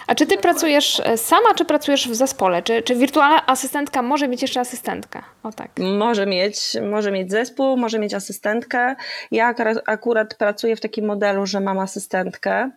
A 0.08 0.15
czy 0.15 0.26
ty 0.26 0.38
pracujesz 0.38 1.02
e, 1.06 1.17
sama, 1.17 1.54
czy 1.54 1.65
pracujesz 1.65 2.10
w 2.10 2.15
zespole? 2.15 2.63
Czy, 2.63 2.82
czy 2.82 2.96
wirtualna 2.96 3.46
asystentka 3.46 4.02
może 4.02 4.28
mieć 4.28 4.41
jeszcze 4.41 4.60
asystentkę? 4.60 5.22
O 5.44 5.52
tak. 5.52 5.72
Może 5.80 6.26
mieć, 6.26 6.78
może 6.91 7.12
mieć 7.12 7.32
zespół, 7.32 7.78
może 7.78 8.00
mieć 8.00 8.13
asystentkę. 8.13 8.96
Ja 9.32 9.54
akurat 9.86 10.36
pracuję 10.36 10.76
w 10.76 10.82
takim 10.82 11.06
modelu, 11.06 11.46
że 11.46 11.60
mam 11.60 11.80
asystentkę, 11.80 12.72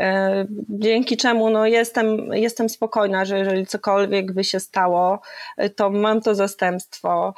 e, 0.00 0.46
dzięki 0.68 1.16
czemu 1.16 1.50
no 1.50 1.66
jestem, 1.66 2.18
jestem 2.32 2.68
spokojna, 2.68 3.24
że 3.24 3.38
jeżeli 3.38 3.66
cokolwiek 3.66 4.32
by 4.32 4.44
się 4.44 4.60
stało, 4.60 5.20
e, 5.56 5.70
to 5.70 5.90
mam 5.90 6.20
to 6.20 6.34
zastępstwo. 6.34 7.34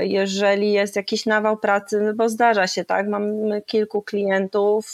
Jeżeli 0.00 0.72
jest 0.72 0.96
jakiś 0.96 1.26
nawał 1.26 1.56
pracy, 1.56 2.00
no 2.00 2.14
bo 2.14 2.28
zdarza 2.28 2.66
się, 2.66 2.84
tak, 2.84 3.08
mam 3.08 3.24
kilku 3.66 4.02
klientów, 4.02 4.86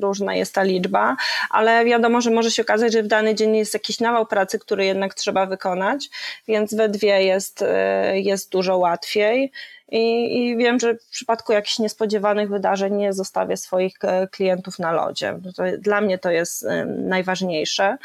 różna 0.00 0.34
jest 0.34 0.54
ta 0.54 0.62
liczba, 0.62 1.16
ale 1.50 1.84
wiadomo, 1.84 2.20
że 2.20 2.30
może 2.30 2.50
się 2.50 2.62
okazać, 2.62 2.92
że 2.92 3.02
w 3.02 3.06
dany 3.06 3.34
dzień 3.34 3.56
jest 3.56 3.74
jakiś 3.74 4.00
nawał 4.00 4.26
pracy, 4.26 4.58
który 4.58 4.84
jednak 4.84 5.14
trzeba 5.14 5.46
wykonać, 5.46 6.10
więc 6.48 6.74
we 6.74 6.88
dwie 6.88 7.24
jest, 7.24 7.62
e, 7.62 8.20
jest 8.20 8.50
dużo 8.50 8.78
łatwiej. 8.78 9.52
I, 9.92 10.36
I, 10.38 10.56
wiem, 10.56 10.80
że 10.80 10.94
w 10.94 11.08
przypadku 11.10 11.52
jakichś 11.52 11.78
niespodziewanych 11.78 12.48
wydarzeń 12.48 12.94
nie 12.94 13.12
zostawię 13.12 13.56
swoich 13.56 13.94
e, 14.02 14.28
klientów 14.28 14.78
na 14.78 14.92
lodzie. 14.92 15.38
To, 15.56 15.62
dla 15.78 16.00
mnie 16.00 16.18
to 16.18 16.30
jest 16.30 16.66
najważniejsze. 16.86 17.96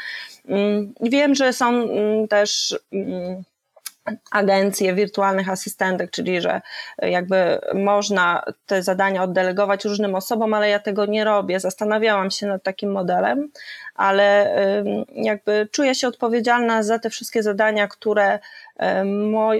Mm, 0.48 0.94
wiem, 1.00 1.34
że 1.34 1.52
są 1.52 1.68
mm, 1.68 2.28
też 2.28 2.78
mm, 2.92 3.42
agencje 4.30 4.94
wirtualnych 4.94 5.48
asystentek, 5.48 6.10
czyli 6.10 6.40
że 6.40 6.60
jakby 6.98 7.60
można 7.74 8.42
te 8.66 8.82
zadania 8.82 9.22
oddelegować 9.22 9.84
różnym 9.84 10.14
osobom, 10.14 10.54
ale 10.54 10.68
ja 10.68 10.78
tego 10.78 11.06
nie 11.06 11.24
robię. 11.24 11.60
Zastanawiałam 11.60 12.30
się 12.30 12.46
nad 12.46 12.62
takim 12.62 12.92
modelem, 12.92 13.48
ale 13.96 14.54
jakby 15.14 15.68
czuję 15.72 15.94
się 15.94 16.08
odpowiedzialna 16.08 16.82
za 16.82 16.98
te 16.98 17.10
wszystkie 17.10 17.42
zadania, 17.42 17.88
które 17.88 18.38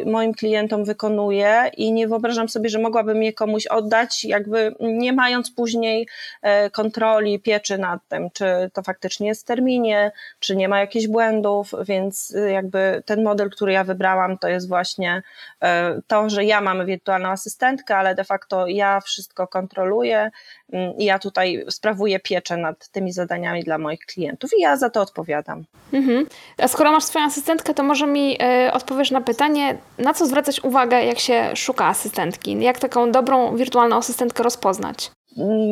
moim 0.06 0.34
klientom 0.34 0.84
wykonuję 0.84 1.70
i 1.76 1.92
nie 1.92 2.08
wyobrażam 2.08 2.48
sobie, 2.48 2.68
że 2.68 2.78
mogłabym 2.78 3.22
je 3.22 3.32
komuś 3.32 3.66
oddać, 3.66 4.24
jakby 4.24 4.74
nie 4.80 5.12
mając 5.12 5.50
później 5.50 6.08
e, 6.42 6.70
kontroli, 6.70 7.40
pieczy 7.40 7.78
nad 7.78 8.00
tym, 8.08 8.30
czy 8.30 8.70
to 8.72 8.82
faktycznie 8.82 9.28
jest 9.28 9.42
w 9.42 9.44
terminie, 9.44 10.12
czy 10.40 10.56
nie 10.56 10.68
ma 10.68 10.80
jakichś 10.80 11.06
błędów, 11.06 11.72
więc 11.84 12.30
y, 12.30 12.50
jakby 12.50 13.02
ten 13.06 13.22
model, 13.22 13.50
który 13.50 13.72
ja 13.72 13.84
wybrałam, 13.84 14.38
to 14.38 14.48
jest 14.48 14.68
właśnie 14.68 15.22
e, 15.62 16.00
to, 16.06 16.30
że 16.30 16.44
ja 16.44 16.60
mam 16.60 16.86
wirtualną 16.86 17.28
asystentkę, 17.28 17.96
ale 17.96 18.14
de 18.14 18.24
facto 18.24 18.66
ja 18.66 19.00
wszystko 19.00 19.46
kontroluję 19.46 20.30
mm, 20.72 20.96
i 20.96 21.04
ja 21.04 21.18
tutaj 21.18 21.64
sprawuję 21.70 22.20
pieczę 22.20 22.56
nad 22.56 22.88
tymi 22.88 23.12
zadaniami 23.12 23.64
dla 23.64 23.78
moich 23.78 24.00
klientów 24.00 24.25
i 24.56 24.60
ja 24.60 24.76
za 24.76 24.90
to 24.90 25.00
odpowiadam. 25.00 25.64
Mhm. 25.92 26.26
A 26.58 26.68
skoro 26.68 26.92
masz 26.92 27.04
swoją 27.04 27.24
asystentkę, 27.24 27.74
to 27.74 27.82
może 27.82 28.06
mi 28.06 28.38
y, 28.66 28.72
odpowiesz 28.72 29.10
na 29.10 29.20
pytanie, 29.20 29.78
na 29.98 30.14
co 30.14 30.26
zwracać 30.26 30.64
uwagę, 30.64 31.04
jak 31.04 31.18
się 31.18 31.50
szuka 31.54 31.86
asystentki? 31.86 32.62
Jak 32.62 32.78
taką 32.78 33.12
dobrą 33.12 33.56
wirtualną 33.56 33.96
asystentkę 33.96 34.42
rozpoznać? 34.42 35.10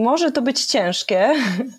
Może 0.03 0.33
to 0.33 0.43
być 0.43 0.67
ciężkie, 0.67 1.35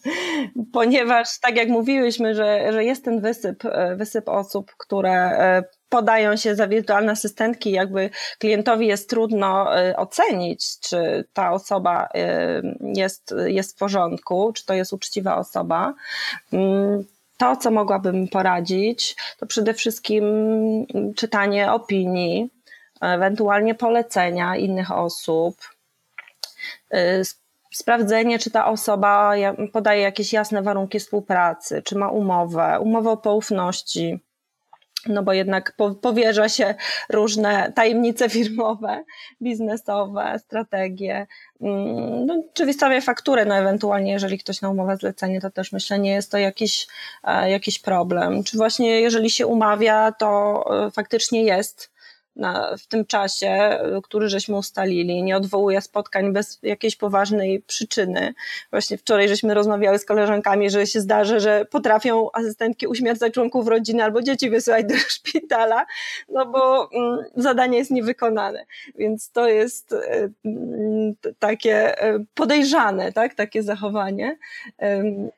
ponieważ 0.74 1.40
tak 1.42 1.56
jak 1.56 1.70
mówiłyśmy, 1.70 2.36
że, 2.36 2.74
że 2.74 2.84
jest 2.84 3.06
ten 3.06 3.22
wysyp, 3.22 3.66
e, 3.66 3.96
wysyp 3.96 4.30
osób, 4.30 4.72
które 4.78 5.12
e, 5.12 5.64
podają 5.96 6.36
się 6.36 6.56
za 6.56 6.68
wirtualne 6.68 7.12
asystentki, 7.12 7.72
jakby 7.72 8.10
klientowi 8.40 8.88
jest 8.88 9.10
trudno 9.10 9.80
e, 9.80 9.98
ocenić, 9.98 10.80
czy 10.80 11.26
ta 11.34 11.52
osoba 11.52 12.10
jest, 12.82 13.36
jest 13.46 13.76
w 13.76 13.80
porządku, 13.80 14.54
czy 14.54 14.66
to 14.66 14.74
jest 14.74 14.94
uczciwa 14.94 15.38
osoba. 15.38 15.94
Mm, 16.54 17.06
to, 17.38 17.56
co 17.56 17.72
mogłabym 17.72 18.28
poradzić, 18.28 19.16
to 19.40 19.46
przede 19.46 19.74
wszystkim 19.74 20.26
czytanie 21.16 21.72
opinii, 21.72 22.50
ewentualnie 23.02 23.76
polecenia 23.76 24.56
innych 24.56 24.92
osób, 24.92 25.56
y, 26.94 27.24
sprawdzenie, 27.72 28.40
czy 28.40 28.52
ta 28.52 28.68
osoba 28.68 29.34
podaje 29.74 30.02
jakieś 30.02 30.34
jasne 30.34 30.62
warunki 30.62 31.00
współpracy, 31.00 31.82
czy 31.86 31.98
ma 31.98 32.10
umowę, 32.10 32.80
umowę 32.80 33.12
o 33.12 33.18
poufności 33.18 34.20
no 35.08 35.24
bo 35.24 35.34
jednak 35.34 35.76
powierza 36.02 36.50
się 36.50 36.76
różne 37.10 37.72
tajemnice 37.76 38.30
firmowe, 38.30 39.04
biznesowe, 39.42 40.40
strategie, 40.40 41.28
mm, 41.62 42.26
no, 42.26 42.44
czy 42.54 42.66
wystawia 42.66 43.02
fakturę, 43.02 43.46
no 43.46 43.56
ewentualnie 43.56 44.12
jeżeli 44.12 44.38
ktoś 44.38 44.62
na 44.62 44.70
umowę 44.70 44.98
zlecenie, 44.98 45.42
to 45.42 45.52
też 45.52 45.72
myślę, 45.72 46.00
nie 46.00 46.12
jest 46.12 46.32
to 46.32 46.38
jakiś, 46.38 46.88
e, 47.24 47.52
jakiś 47.52 47.80
problem. 47.80 48.44
Czy 48.44 48.58
właśnie 48.58 49.02
jeżeli 49.02 49.30
się 49.30 49.48
umawia, 49.48 50.12
to 50.12 50.64
e, 50.88 50.92
faktycznie 50.92 51.44
jest 51.44 51.95
na, 52.36 52.76
w 52.78 52.88
tym 52.88 53.06
czasie, 53.06 53.80
który 54.04 54.30
żeśmy 54.30 54.58
ustalili, 54.58 55.24
nie 55.24 55.38
odwołuje 55.38 55.82
spotkań 55.82 56.34
bez 56.34 56.60
jakiejś 56.64 56.96
poważnej 56.96 57.62
przyczyny. 57.62 58.34
Właśnie 58.72 58.98
wczoraj 58.98 59.28
żeśmy 59.28 59.54
rozmawiały 59.54 60.00
z 60.00 60.06
koleżankami, 60.06 60.70
że 60.70 60.88
się 60.88 61.02
zdarzy, 61.02 61.40
że 61.40 61.66
potrafią 61.66 62.32
asystentki 62.32 62.88
uśmiercać 62.88 63.34
członków 63.34 63.68
rodziny 63.68 64.04
albo 64.04 64.22
dzieci 64.22 64.50
wysyłać 64.50 64.86
do 64.86 64.96
szpitala, 65.16 65.86
no 66.30 66.46
bo 66.46 66.90
mm, 66.94 67.26
zadanie 67.36 67.78
jest 67.78 67.92
niewykonane. 67.92 68.66
Więc 68.96 69.32
to 69.32 69.48
jest 69.48 69.92
y, 69.92 70.32
takie 71.40 72.02
e, 72.02 72.20
podejrzane, 72.34 73.14
tak? 73.14 73.34
takie 73.34 73.64
zachowanie. 73.64 74.38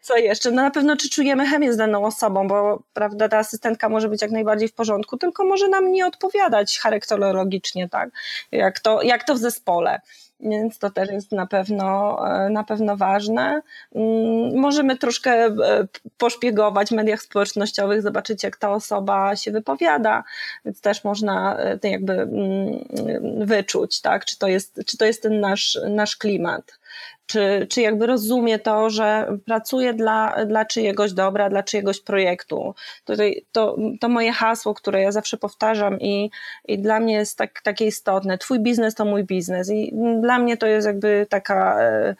Co 0.02 0.18
jeszcze? 0.18 0.52
No 0.52 0.62
na 0.62 0.72
pewno 0.72 0.98
czy 0.98 1.10
czujemy 1.10 1.46
chemię 1.46 1.74
z 1.74 1.78
daną 1.78 2.06
osobą, 2.06 2.48
bo 2.48 2.84
prawda, 2.94 3.30
ta 3.30 3.38
asystentka 3.38 3.90
może 3.90 4.10
być 4.10 4.22
jak 4.22 4.32
najbardziej 4.32 4.68
w 4.70 4.74
porządku, 4.74 5.18
tylko 5.18 5.46
może 5.46 5.68
nam 5.68 5.92
nie 5.92 6.06
odpowiadać 6.06 6.78
charakterologicznie, 6.88 7.90
tak? 7.90 8.10
Jak 8.52 8.80
to, 8.80 9.02
jak 9.02 9.24
to 9.24 9.36
w 9.36 9.38
zespole 9.38 10.00
więc 10.40 10.80
to 10.80 10.90
też 10.90 11.10
jest 11.10 11.32
na 11.32 11.48
pewno, 11.48 12.18
e, 12.28 12.50
na 12.50 12.64
pewno 12.64 12.98
ważne. 12.98 13.62
Mm, 13.96 14.60
możemy 14.60 14.98
troszkę 14.98 15.32
e, 15.32 15.88
poszpiegować 16.18 16.90
w 16.90 16.92
mediach 16.92 17.22
społecznościowych, 17.22 18.02
zobaczyć 18.02 18.44
jak 18.44 18.58
ta 18.58 18.72
osoba 18.72 19.36
się 19.36 19.52
wypowiada, 19.52 20.24
więc 20.66 20.82
też 20.82 21.04
można 21.04 21.60
e, 21.60 21.80
jakby 21.84 22.14
mm, 22.14 23.46
wyczuć, 23.46 24.02
tak, 24.02 24.26
czy 24.26 24.38
to 24.38 24.48
jest, 24.48 24.82
czy 24.86 24.98
to 24.98 25.06
jest 25.06 25.22
ten 25.22 25.40
nasz, 25.40 25.80
nasz 25.90 26.18
klimat 26.18 26.80
czy, 27.28 27.68
czy 27.70 27.82
jakby 27.82 28.06
rozumie 28.06 28.60
to, 28.60 28.90
że 28.90 29.38
pracuje 29.46 29.94
dla, 29.94 30.46
dla 30.46 30.66
czyjegoś 30.66 31.14
dobra, 31.14 31.50
dla 31.50 31.64
czyjegoś 31.64 32.02
projektu. 32.02 32.76
To, 33.06 33.14
to, 33.52 33.78
to 34.00 34.10
moje 34.10 34.32
hasło, 34.32 34.74
które 34.74 35.02
ja 35.02 35.12
zawsze 35.12 35.38
powtarzam 35.38 36.00
i, 36.00 36.32
i 36.66 36.80
dla 36.80 37.00
mnie 37.00 37.14
jest 37.14 37.38
tak, 37.38 37.62
takie 37.62 37.86
istotne. 37.86 38.38
Twój 38.38 38.60
biznes 38.60 38.96
to 38.96 39.06
mój 39.06 39.24
biznes 39.24 39.70
i 39.70 39.94
dla 40.22 40.40
mnie 40.40 40.58
to 40.58 40.68
jest 40.68 40.88
jakby 40.88 41.28
taka 41.30 41.82
e, 41.82 42.16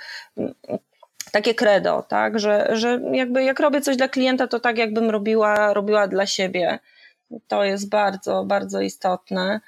takie 1.32 1.56
credo, 1.56 2.04
tak, 2.08 2.40
że, 2.40 2.68
że 2.72 3.00
jakby 3.12 3.44
jak 3.44 3.60
robię 3.60 3.82
coś 3.82 3.98
dla 3.98 4.08
klienta, 4.08 4.48
to 4.48 4.60
tak 4.60 4.78
jakbym 4.78 5.10
robiła, 5.10 5.74
robiła 5.74 6.08
dla 6.08 6.26
siebie. 6.26 6.80
To 7.48 7.64
jest 7.64 7.90
bardzo, 7.90 8.44
bardzo 8.44 8.82
istotne. 8.82 9.60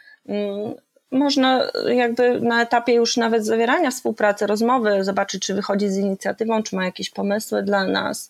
Można 1.11 1.71
jakby 1.87 2.41
na 2.41 2.61
etapie 2.61 2.93
już 2.93 3.17
nawet 3.17 3.45
zawierania 3.45 3.91
współpracy, 3.91 4.47
rozmowy, 4.47 5.03
zobaczyć, 5.03 5.45
czy 5.45 5.53
wychodzi 5.53 5.89
z 5.89 5.97
inicjatywą, 5.97 6.63
czy 6.63 6.75
ma 6.75 6.85
jakieś 6.85 7.09
pomysły 7.09 7.63
dla 7.63 7.83
nas, 7.83 8.29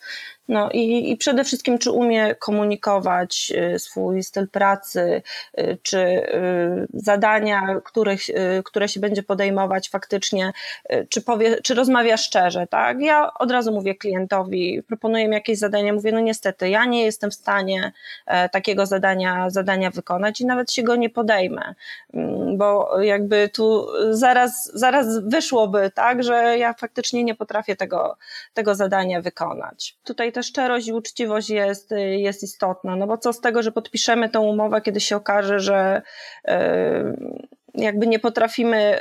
no 0.50 0.70
i, 0.72 1.12
i 1.12 1.18
przede 1.18 1.44
wszystkim, 1.44 1.78
czy 1.78 1.92
umie 1.92 2.36
komunikować 2.36 3.54
y, 3.76 3.80
swój 3.80 4.24
styl 4.24 4.48
pracy, 4.48 5.22
y, 5.60 5.78
czy 5.84 5.98
y, 6.00 6.88
zadania, 6.94 7.82
których, 7.84 8.22
które 8.66 8.90
się 8.90 9.00
będzie 9.00 9.24
podejmować 9.24 9.90
faktycznie, 9.90 10.52
czy, 11.10 11.22
powie, 11.22 11.62
czy 11.62 11.74
rozmawia 11.74 12.18
szczerze, 12.18 12.68
tak? 12.68 13.02
Ja 13.02 13.34
od 13.34 13.52
razu 13.52 13.72
mówię 13.72 13.96
klientowi, 13.96 14.84
proponuję 14.88 15.28
mi 15.28 15.34
jakieś 15.34 15.60
zadanie, 15.60 15.94
mówię, 15.94 16.12
no 16.12 16.20
niestety, 16.20 16.70
ja 16.70 16.86
nie 16.86 17.04
jestem 17.04 17.32
w 17.32 17.36
stanie 17.36 17.92
e, 18.26 18.50
takiego 18.50 18.86
zadania, 18.86 19.50
zadania 19.50 19.92
wykonać 19.92 20.42
i 20.42 20.46
nawet 20.46 20.72
się 20.72 20.84
go 20.84 20.96
nie 20.96 21.10
podejmę, 21.10 21.76
mm, 22.14 22.58
bo 22.58 23.02
jakby 23.02 23.50
tu 23.50 23.88
zaraz, 24.12 24.72
zaraz 24.74 25.20
wyszłoby, 25.20 25.92
tak, 25.96 26.24
że 26.24 26.58
ja 26.58 26.74
faktycznie 26.74 27.24
nie 27.24 27.36
potrafię 27.36 27.76
tego, 27.76 28.18
tego 28.54 28.76
zadania 28.76 29.22
wykonać. 29.22 29.98
Tutaj 30.04 30.32
ta 30.40 30.44
szczerość 30.44 30.88
i 30.88 30.94
uczciwość 30.94 31.50
jest, 31.50 31.94
jest 32.18 32.44
istotna, 32.44 32.96
no 32.96 33.08
bo 33.08 33.18
co 33.18 33.34
z 33.34 33.42
tego, 33.42 33.64
że 33.64 33.72
podpiszemy 33.72 34.30
tę 34.30 34.40
umowę, 34.40 34.82
kiedy 34.82 35.00
się 35.00 35.16
okaże, 35.16 35.60
że 35.60 36.02
e, 36.46 37.16
jakby 37.76 38.08
nie 38.08 38.20
potrafimy 38.20 39.00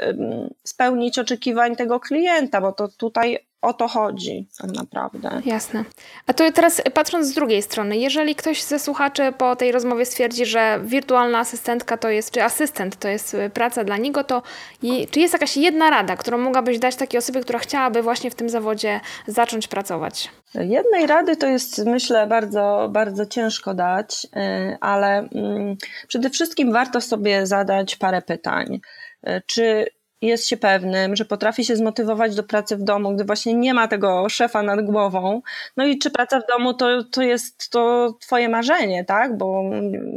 spełnić 0.64 1.18
oczekiwań 1.18 1.76
tego 1.76 2.00
klienta, 2.00 2.60
bo 2.60 2.72
to 2.72 2.88
tutaj 2.88 3.47
o 3.62 3.72
to 3.72 3.88
chodzi 3.88 4.48
tak 4.58 4.70
naprawdę. 4.70 5.42
Jasne. 5.44 5.84
A 6.26 6.32
to 6.32 6.52
teraz 6.52 6.82
patrząc 6.94 7.26
z 7.26 7.34
drugiej 7.34 7.62
strony, 7.62 7.96
jeżeli 7.96 8.34
ktoś 8.34 8.62
ze 8.62 8.78
słuchaczy 8.78 9.32
po 9.38 9.56
tej 9.56 9.72
rozmowie 9.72 10.06
stwierdzi, 10.06 10.46
że 10.46 10.80
wirtualna 10.84 11.38
asystentka 11.38 11.96
to 11.96 12.08
jest, 12.08 12.30
czy 12.30 12.42
asystent 12.42 12.96
to 12.96 13.08
jest 13.08 13.34
y, 13.34 13.50
praca 13.50 13.84
dla 13.84 13.96
niego, 13.96 14.24
to 14.24 14.42
czy 15.10 15.20
jest 15.20 15.32
jakaś 15.32 15.56
jedna 15.56 15.90
rada, 15.90 16.16
którą 16.16 16.38
mogłabyś 16.38 16.78
dać 16.78 16.96
takiej 16.96 17.18
osobie, 17.18 17.40
która 17.40 17.58
chciałaby 17.58 18.02
właśnie 18.02 18.30
w 18.30 18.34
tym 18.34 18.48
zawodzie 18.48 19.00
zacząć 19.26 19.68
pracować? 19.68 20.30
Jednej 20.54 21.06
rady 21.06 21.36
to 21.36 21.46
jest, 21.46 21.84
myślę, 21.86 22.26
bardzo, 22.26 22.88
bardzo 22.90 23.26
ciężko 23.26 23.74
dać, 23.74 24.24
y, 24.24 24.76
ale 24.80 25.18
mm, 25.18 25.76
przede 26.08 26.30
wszystkim 26.30 26.72
warto 26.72 27.00
sobie 27.00 27.46
zadać 27.46 27.96
parę 27.96 28.22
pytań. 28.22 28.80
Czy 29.46 29.86
jest 30.22 30.48
się 30.48 30.56
pewnym, 30.56 31.16
że 31.16 31.24
potrafi 31.24 31.64
się 31.64 31.76
zmotywować 31.76 32.34
do 32.34 32.42
pracy 32.42 32.76
w 32.76 32.82
domu, 32.82 33.14
gdy 33.14 33.24
właśnie 33.24 33.54
nie 33.54 33.74
ma 33.74 33.88
tego 33.88 34.28
szefa 34.28 34.62
nad 34.62 34.84
głową. 34.84 35.42
No 35.76 35.86
i 35.86 35.98
czy 35.98 36.10
praca 36.10 36.40
w 36.40 36.46
domu 36.46 36.74
to, 36.74 37.04
to 37.04 37.22
jest 37.22 37.70
to 37.70 38.14
twoje 38.20 38.48
marzenie, 38.48 39.04
tak? 39.04 39.36
Bo 39.36 39.62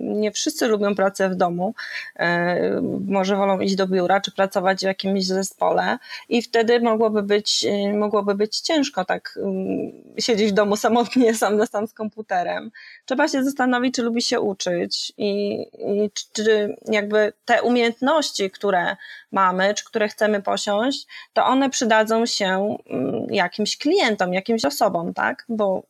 nie 0.01 0.31
wszyscy 0.31 0.67
lubią 0.67 0.95
pracę 0.95 1.29
w 1.29 1.35
domu. 1.35 1.73
E, 2.15 2.81
może 3.07 3.35
wolą 3.35 3.59
iść 3.59 3.75
do 3.75 3.87
biura, 3.87 4.21
czy 4.21 4.31
pracować 4.31 4.79
w 4.79 4.83
jakimś 4.83 5.25
zespole 5.25 5.97
i 6.29 6.41
wtedy 6.41 6.79
mogłoby 6.79 7.23
być, 7.23 7.65
e, 7.69 7.93
mogłoby 7.93 8.35
być 8.35 8.59
ciężko 8.59 9.05
tak 9.05 9.39
um, 9.43 9.91
siedzieć 10.19 10.51
w 10.51 10.53
domu 10.53 10.75
samotnie, 10.75 11.33
sam 11.41 11.57
na 11.57 11.65
sam 11.65 11.87
z 11.87 11.93
komputerem. 11.93 12.71
Trzeba 13.05 13.27
się 13.27 13.43
zastanowić, 13.43 13.95
czy 13.95 14.03
lubi 14.03 14.21
się 14.21 14.39
uczyć 14.39 15.13
i, 15.17 15.61
i 15.77 16.11
czy 16.33 16.75
jakby 16.85 17.33
te 17.45 17.61
umiejętności, 17.63 18.51
które 18.51 18.95
mamy, 19.31 19.73
czy 19.73 19.85
które 19.91 20.07
chcemy 20.07 20.41
posiąść, 20.41 21.07
to 21.33 21.45
one 21.45 21.69
przydadzą 21.69 22.25
się 22.25 22.77
mm, 22.89 23.25
jakimś 23.29 23.77
klientom, 23.77 24.33
jakimś 24.33 24.65
osobom, 24.65 25.13
tak? 25.13 25.45
Bo 25.49 25.83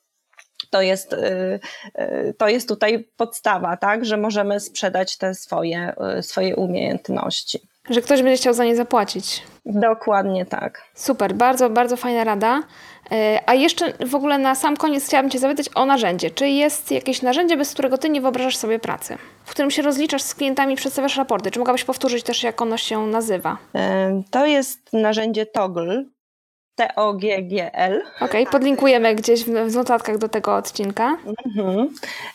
to 0.70 0.82
jest, 0.82 1.14
y, 1.14 1.60
y, 2.00 2.34
to 2.38 2.48
jest 2.48 2.68
tutaj 2.68 3.10
podstawa, 3.18 3.78
tak? 3.78 4.06
Że 4.06 4.18
możemy 4.18 4.60
sprzedać 4.60 5.18
te 5.18 5.36
swoje, 5.36 5.94
y, 6.20 6.24
swoje 6.24 6.56
umiejętności. 6.56 7.60
Że 7.90 8.02
ktoś 8.02 8.22
będzie 8.24 8.38
chciał 8.38 8.54
za 8.54 8.66
nie 8.66 8.76
zapłacić. 8.76 9.44
Dokładnie 9.66 10.46
tak. 10.46 10.84
Super, 10.94 11.34
bardzo, 11.34 11.70
bardzo 11.70 11.98
fajna 11.98 12.24
rada. 12.24 12.64
E, 13.12 13.40
a 13.46 13.54
jeszcze 13.54 13.94
w 14.06 14.16
ogóle 14.16 14.38
na 14.38 14.56
sam 14.56 14.78
koniec 14.78 15.06
chciałabym 15.08 15.32
Cię 15.32 15.40
zapytać 15.40 15.70
o 15.76 15.86
narzędzie. 15.86 16.32
Czy 16.32 16.50
jest 16.50 16.92
jakieś 16.92 17.22
narzędzie, 17.22 17.58
bez 17.58 17.74
którego 17.74 17.98
Ty 17.98 18.10
nie 18.10 18.22
wyobrażasz 18.22 18.58
sobie 18.58 18.80
pracy? 18.80 19.18
W 19.46 19.52
którym 19.52 19.72
się 19.72 19.82
rozliczasz 19.82 20.22
z 20.22 20.36
klientami, 20.36 20.76
przedstawiasz 20.76 21.18
raporty? 21.18 21.52
Czy 21.52 21.60
mogłabyś 21.60 21.84
powtórzyć 21.84 22.24
też, 22.24 22.44
jak 22.44 22.62
ono 22.62 22.78
się 22.78 23.08
nazywa? 23.08 23.58
To 24.32 24.46
jest 24.46 24.94
narzędzie 24.94 25.46
Toggle. 25.46 26.06
T-O-G-G-L. 26.76 28.04
Okej, 28.16 28.42
okay, 28.42 28.52
podlinkujemy 28.52 29.16
gdzieś 29.16 29.44
w, 29.44 29.76
notatkach 29.76 30.18
do 30.18 30.30
tego 30.30 30.56
odcinka. 30.56 31.18
Mhm. 31.46 31.90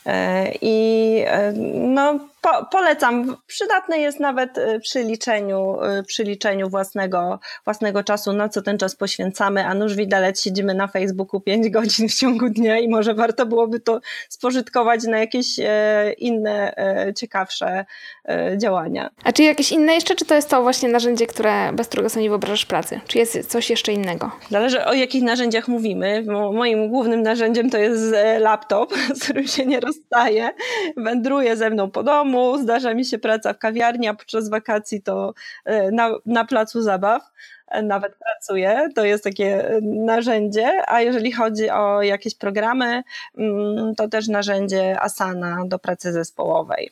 E, 0.07 0.53
I 0.63 1.25
e, 1.27 1.53
no, 1.75 2.19
po, 2.47 2.67
polecam. 2.67 3.37
Przydatne 3.47 3.99
jest 3.99 4.21
nawet 4.21 4.59
y, 4.59 4.81
przy 4.81 5.03
liczeniu, 5.03 5.77
y, 6.01 6.03
przy 6.03 6.25
liczeniu 6.25 6.69
własnego, 6.69 7.41
własnego 7.65 8.05
czasu, 8.05 8.33
na 8.33 8.49
co 8.49 8.63
ten 8.63 8.79
czas 8.79 8.97
poświęcamy, 8.97 9.67
a 9.67 9.75
nuż 9.75 9.95
widelec 9.95 10.43
siedzimy 10.43 10.75
na 10.75 10.87
Facebooku 10.87 11.41
5 11.41 11.71
godzin 11.71 12.09
w 12.09 12.15
ciągu 12.15 12.49
dnia 12.49 12.79
i 12.79 12.89
może 12.89 13.15
warto 13.15 13.47
byłoby 13.47 13.81
to 13.81 14.01
spożytkować 14.29 15.05
na 15.05 15.19
jakieś 15.19 15.59
e, 15.59 16.13
inne, 16.19 16.77
e, 16.77 17.15
ciekawsze 17.15 17.85
e, 18.29 18.59
działania. 18.59 19.11
A 19.25 19.33
czy 19.33 19.43
jakieś 19.43 19.73
inne 19.73 19.95
jeszcze, 19.95 20.15
czy 20.15 20.25
to 20.25 20.35
jest 20.35 20.51
to 20.51 20.63
właśnie 20.63 20.89
narzędzie, 20.89 21.27
które, 21.27 21.73
bez 21.73 21.89
którego 21.89 22.09
sobie 22.09 22.23
nie 22.23 22.29
wyobrażasz 22.29 22.67
pracy? 22.67 23.01
Czy 23.07 23.19
jest 23.19 23.51
coś 23.51 23.71
jeszcze 23.71 23.93
innego? 23.93 24.31
Zależy 24.51 24.85
o 24.85 24.93
jakich 24.93 25.23
narzędziach 25.23 25.69
mówimy. 25.69 26.25
Moim 26.53 26.89
głównym 26.89 27.23
narzędziem 27.23 27.71
to 27.71 27.79
jest 27.79 28.15
laptop, 28.39 28.95
z 29.17 29.25
którym 29.25 29.47
się 29.47 29.67
nie 29.67 29.81
rozstaje. 29.81 30.51
Wędruje 30.97 31.57
ze 31.57 31.71
mną 31.71 31.91
po 31.91 32.03
domu, 32.03 32.36
domu, 32.37 32.63
zdarza 32.63 32.95
mi 32.95 33.05
się 33.05 33.19
praca 33.19 33.53
w 33.53 33.59
kawiarni, 33.59 34.09
a 34.09 34.15
podczas 34.15 34.49
wakacji 34.49 35.03
to 35.03 35.35
e, 35.65 35.91
na, 35.91 36.11
na 36.27 36.45
placu 36.45 36.83
zabaw 36.83 37.23
e, 37.69 37.83
nawet 37.83 38.15
pracuję. 38.17 38.89
To 38.95 39.05
jest 39.05 39.25
takie 39.25 39.69
e, 39.69 39.81
narzędzie, 39.83 40.83
a 40.87 41.01
jeżeli 41.01 41.33
chodzi 41.33 41.71
o 41.71 42.03
jakieś 42.03 42.35
programy, 42.35 43.03
mm, 43.39 43.95
to 43.95 44.09
też 44.09 44.29
narzędzie 44.29 45.01
Asana 45.01 45.63
do 45.67 45.79
pracy 45.79 46.13
zespołowej. 46.13 46.91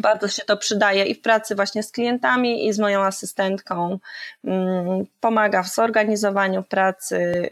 Bardzo 0.00 0.28
się 0.28 0.42
to 0.42 0.56
przydaje 0.56 1.04
i 1.04 1.14
w 1.14 1.20
pracy 1.20 1.54
właśnie 1.54 1.82
z 1.82 1.92
klientami, 1.92 2.66
i 2.66 2.72
z 2.72 2.78
moją 2.78 3.02
asystentką. 3.02 3.98
Mm, 4.44 5.04
pomaga 5.20 5.62
w 5.62 5.74
zorganizowaniu 5.74 6.62
pracy, 6.62 7.48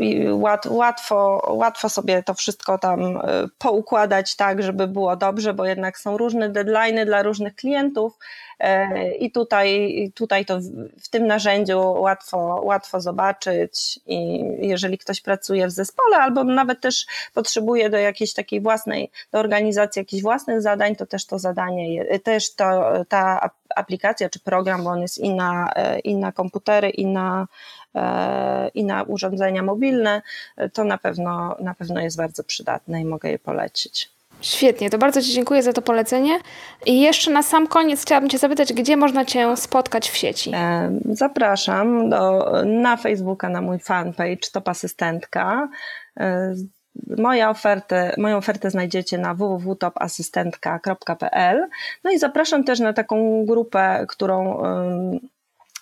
y, 0.00 0.34
łatwo, 0.68 1.42
łatwo 1.48 1.88
sobie 1.88 2.22
to 2.22 2.34
wszystko 2.34 2.78
tam 2.78 3.16
e, 3.16 3.20
poukładać 3.58 4.36
tak, 4.36 4.62
żeby 4.62 4.86
było 4.86 5.16
dobrze, 5.16 5.54
bo 5.54 5.64
jednak 5.64 5.98
są 5.98 6.16
różne 6.16 6.48
deadlines 6.48 7.06
dla 7.06 7.22
różnych 7.22 7.54
klientów 7.54 8.18
e, 8.58 9.14
i 9.14 9.30
tutaj, 9.30 10.12
tutaj 10.14 10.44
to 10.44 10.58
w 11.02 11.08
tym 11.08 11.26
narzędziu 11.26 11.80
łatwo, 11.80 12.60
łatwo 12.64 13.00
zobaczyć 13.00 14.00
i 14.06 14.44
jeżeli 14.58 14.98
ktoś 14.98 15.20
pracuje 15.20 15.66
w 15.66 15.70
zespole 15.70 16.16
albo 16.16 16.44
nawet 16.44 16.80
też 16.80 17.06
potrzebuje 17.34 17.90
do 17.90 17.98
jakiejś 17.98 18.34
takiej 18.34 18.60
własnej, 18.60 19.10
do 19.32 19.38
organizacji 19.38 20.00
jakichś 20.00 20.22
własnych 20.22 20.62
zadań, 20.62 20.96
to 20.96 21.06
też 21.06 21.26
to 21.26 21.38
zadanie, 21.38 22.18
też 22.18 22.54
to, 22.54 22.92
ta 23.08 23.50
aplikacja 23.76 24.30
czy 24.30 24.40
program, 24.40 24.84
bo 24.84 24.90
on 24.90 25.00
jest 25.00 25.18
i 25.18 25.34
na, 25.34 25.72
e, 25.76 25.98
i 25.98 26.16
na 26.16 26.32
komputery, 26.32 26.90
i 26.90 27.06
na 27.06 27.46
i 28.74 28.84
na 28.84 29.02
urządzenia 29.02 29.62
mobilne, 29.62 30.22
to 30.72 30.84
na 30.84 30.98
pewno, 30.98 31.56
na 31.60 31.74
pewno 31.74 32.00
jest 32.00 32.16
bardzo 32.16 32.44
przydatne 32.44 33.00
i 33.00 33.04
mogę 33.04 33.30
je 33.30 33.38
polecić. 33.38 34.16
Świetnie, 34.40 34.90
to 34.90 34.98
bardzo 34.98 35.22
Ci 35.22 35.32
dziękuję 35.32 35.62
za 35.62 35.72
to 35.72 35.82
polecenie. 35.82 36.38
I 36.86 37.00
jeszcze 37.00 37.30
na 37.30 37.42
sam 37.42 37.66
koniec 37.66 38.02
chciałabym 38.02 38.30
Cię 38.30 38.38
zapytać, 38.38 38.72
gdzie 38.72 38.96
można 38.96 39.24
Cię 39.24 39.56
spotkać 39.56 40.10
w 40.10 40.16
sieci? 40.16 40.50
E, 40.54 40.90
zapraszam 41.10 42.10
do, 42.10 42.52
na 42.64 42.96
Facebooka, 42.96 43.48
na 43.48 43.60
mój 43.60 43.78
fanpage 43.78 44.50
Top 44.52 44.68
Asystentka. 44.68 45.68
E, 46.20 46.54
moja 47.18 47.50
ofertę, 47.50 48.14
moją 48.18 48.36
ofertę 48.36 48.70
znajdziecie 48.70 49.18
na 49.18 49.34
www.topasystentka.pl. 49.34 51.66
No 52.04 52.10
i 52.10 52.18
zapraszam 52.18 52.64
też 52.64 52.80
na 52.80 52.92
taką 52.92 53.46
grupę, 53.46 54.06
którą 54.08 54.62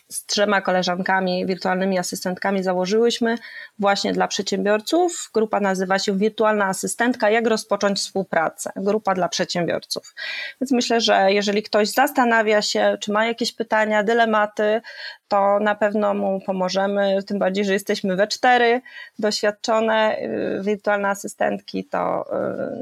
z 0.08 0.26
trzema 0.26 0.60
koleżankami, 0.60 1.46
wirtualnymi 1.46 1.98
asystentkami 1.98 2.62
założyłyśmy 2.62 3.38
właśnie 3.78 4.12
dla 4.12 4.28
przedsiębiorców. 4.28 5.30
Grupa 5.34 5.60
nazywa 5.60 5.98
się 5.98 6.18
Wirtualna 6.18 6.66
Asystentka 6.66 7.30
Jak 7.30 7.46
rozpocząć 7.46 7.98
współpracę? 7.98 8.72
Grupa 8.76 9.14
dla 9.14 9.28
przedsiębiorców. 9.28 10.14
Więc 10.60 10.72
myślę, 10.72 11.00
że 11.00 11.32
jeżeli 11.32 11.62
ktoś 11.62 11.88
zastanawia 11.88 12.62
się, 12.62 12.96
czy 13.00 13.12
ma 13.12 13.26
jakieś 13.26 13.52
pytania, 13.52 14.02
dylematy, 14.02 14.80
to 15.28 15.58
na 15.60 15.74
pewno 15.74 16.14
mu 16.14 16.40
pomożemy. 16.40 17.22
Tym 17.26 17.38
bardziej, 17.38 17.64
że 17.64 17.72
jesteśmy 17.72 18.16
we 18.16 18.26
cztery 18.26 18.80
doświadczone 19.18 20.18
y, 20.18 20.62
wirtualne 20.62 21.08
asystentki, 21.08 21.84
to 21.84 22.26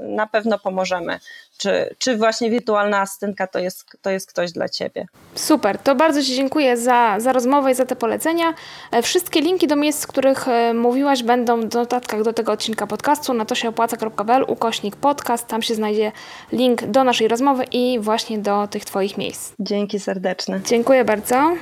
y, 0.04 0.08
na 0.08 0.26
pewno 0.26 0.58
pomożemy 0.58 1.18
czy, 1.62 1.94
czy 1.98 2.16
właśnie 2.16 2.50
wirtualna 2.50 3.00
asystentka 3.00 3.46
to 3.46 3.58
jest, 3.58 3.84
to 4.02 4.10
jest 4.10 4.26
ktoś 4.26 4.52
dla 4.52 4.68
Ciebie. 4.68 5.06
Super, 5.34 5.78
to 5.78 5.94
bardzo 5.94 6.22
Ci 6.22 6.36
dziękuję 6.36 6.76
za, 6.76 7.14
za 7.20 7.32
rozmowę 7.32 7.70
i 7.70 7.74
za 7.74 7.86
te 7.86 7.96
polecenia. 7.96 8.54
E, 8.90 9.02
wszystkie 9.02 9.40
linki 9.40 9.66
do 9.66 9.76
miejsc, 9.76 10.00
z 10.00 10.06
których 10.06 10.48
e, 10.48 10.74
mówiłaś, 10.74 11.22
będą 11.22 11.60
w 11.60 11.74
notatkach 11.74 12.22
do 12.22 12.32
tego 12.32 12.52
odcinka 12.52 12.86
podcastu 12.86 13.34
na 13.34 13.44
to 13.44 13.54
się 13.54 13.68
opłaca.pl 13.68 14.44
ukośnik 14.48 14.96
podcast. 14.96 15.46
Tam 15.46 15.62
się 15.62 15.74
znajdzie 15.74 16.12
link 16.52 16.82
do 16.84 17.04
naszej 17.04 17.28
rozmowy 17.28 17.64
i 17.64 17.98
właśnie 18.00 18.38
do 18.38 18.68
tych 18.68 18.84
Twoich 18.84 19.18
miejsc. 19.18 19.52
Dzięki 19.58 20.00
serdeczne. 20.00 20.60
Dziękuję 20.64 21.04
bardzo. 21.04 21.52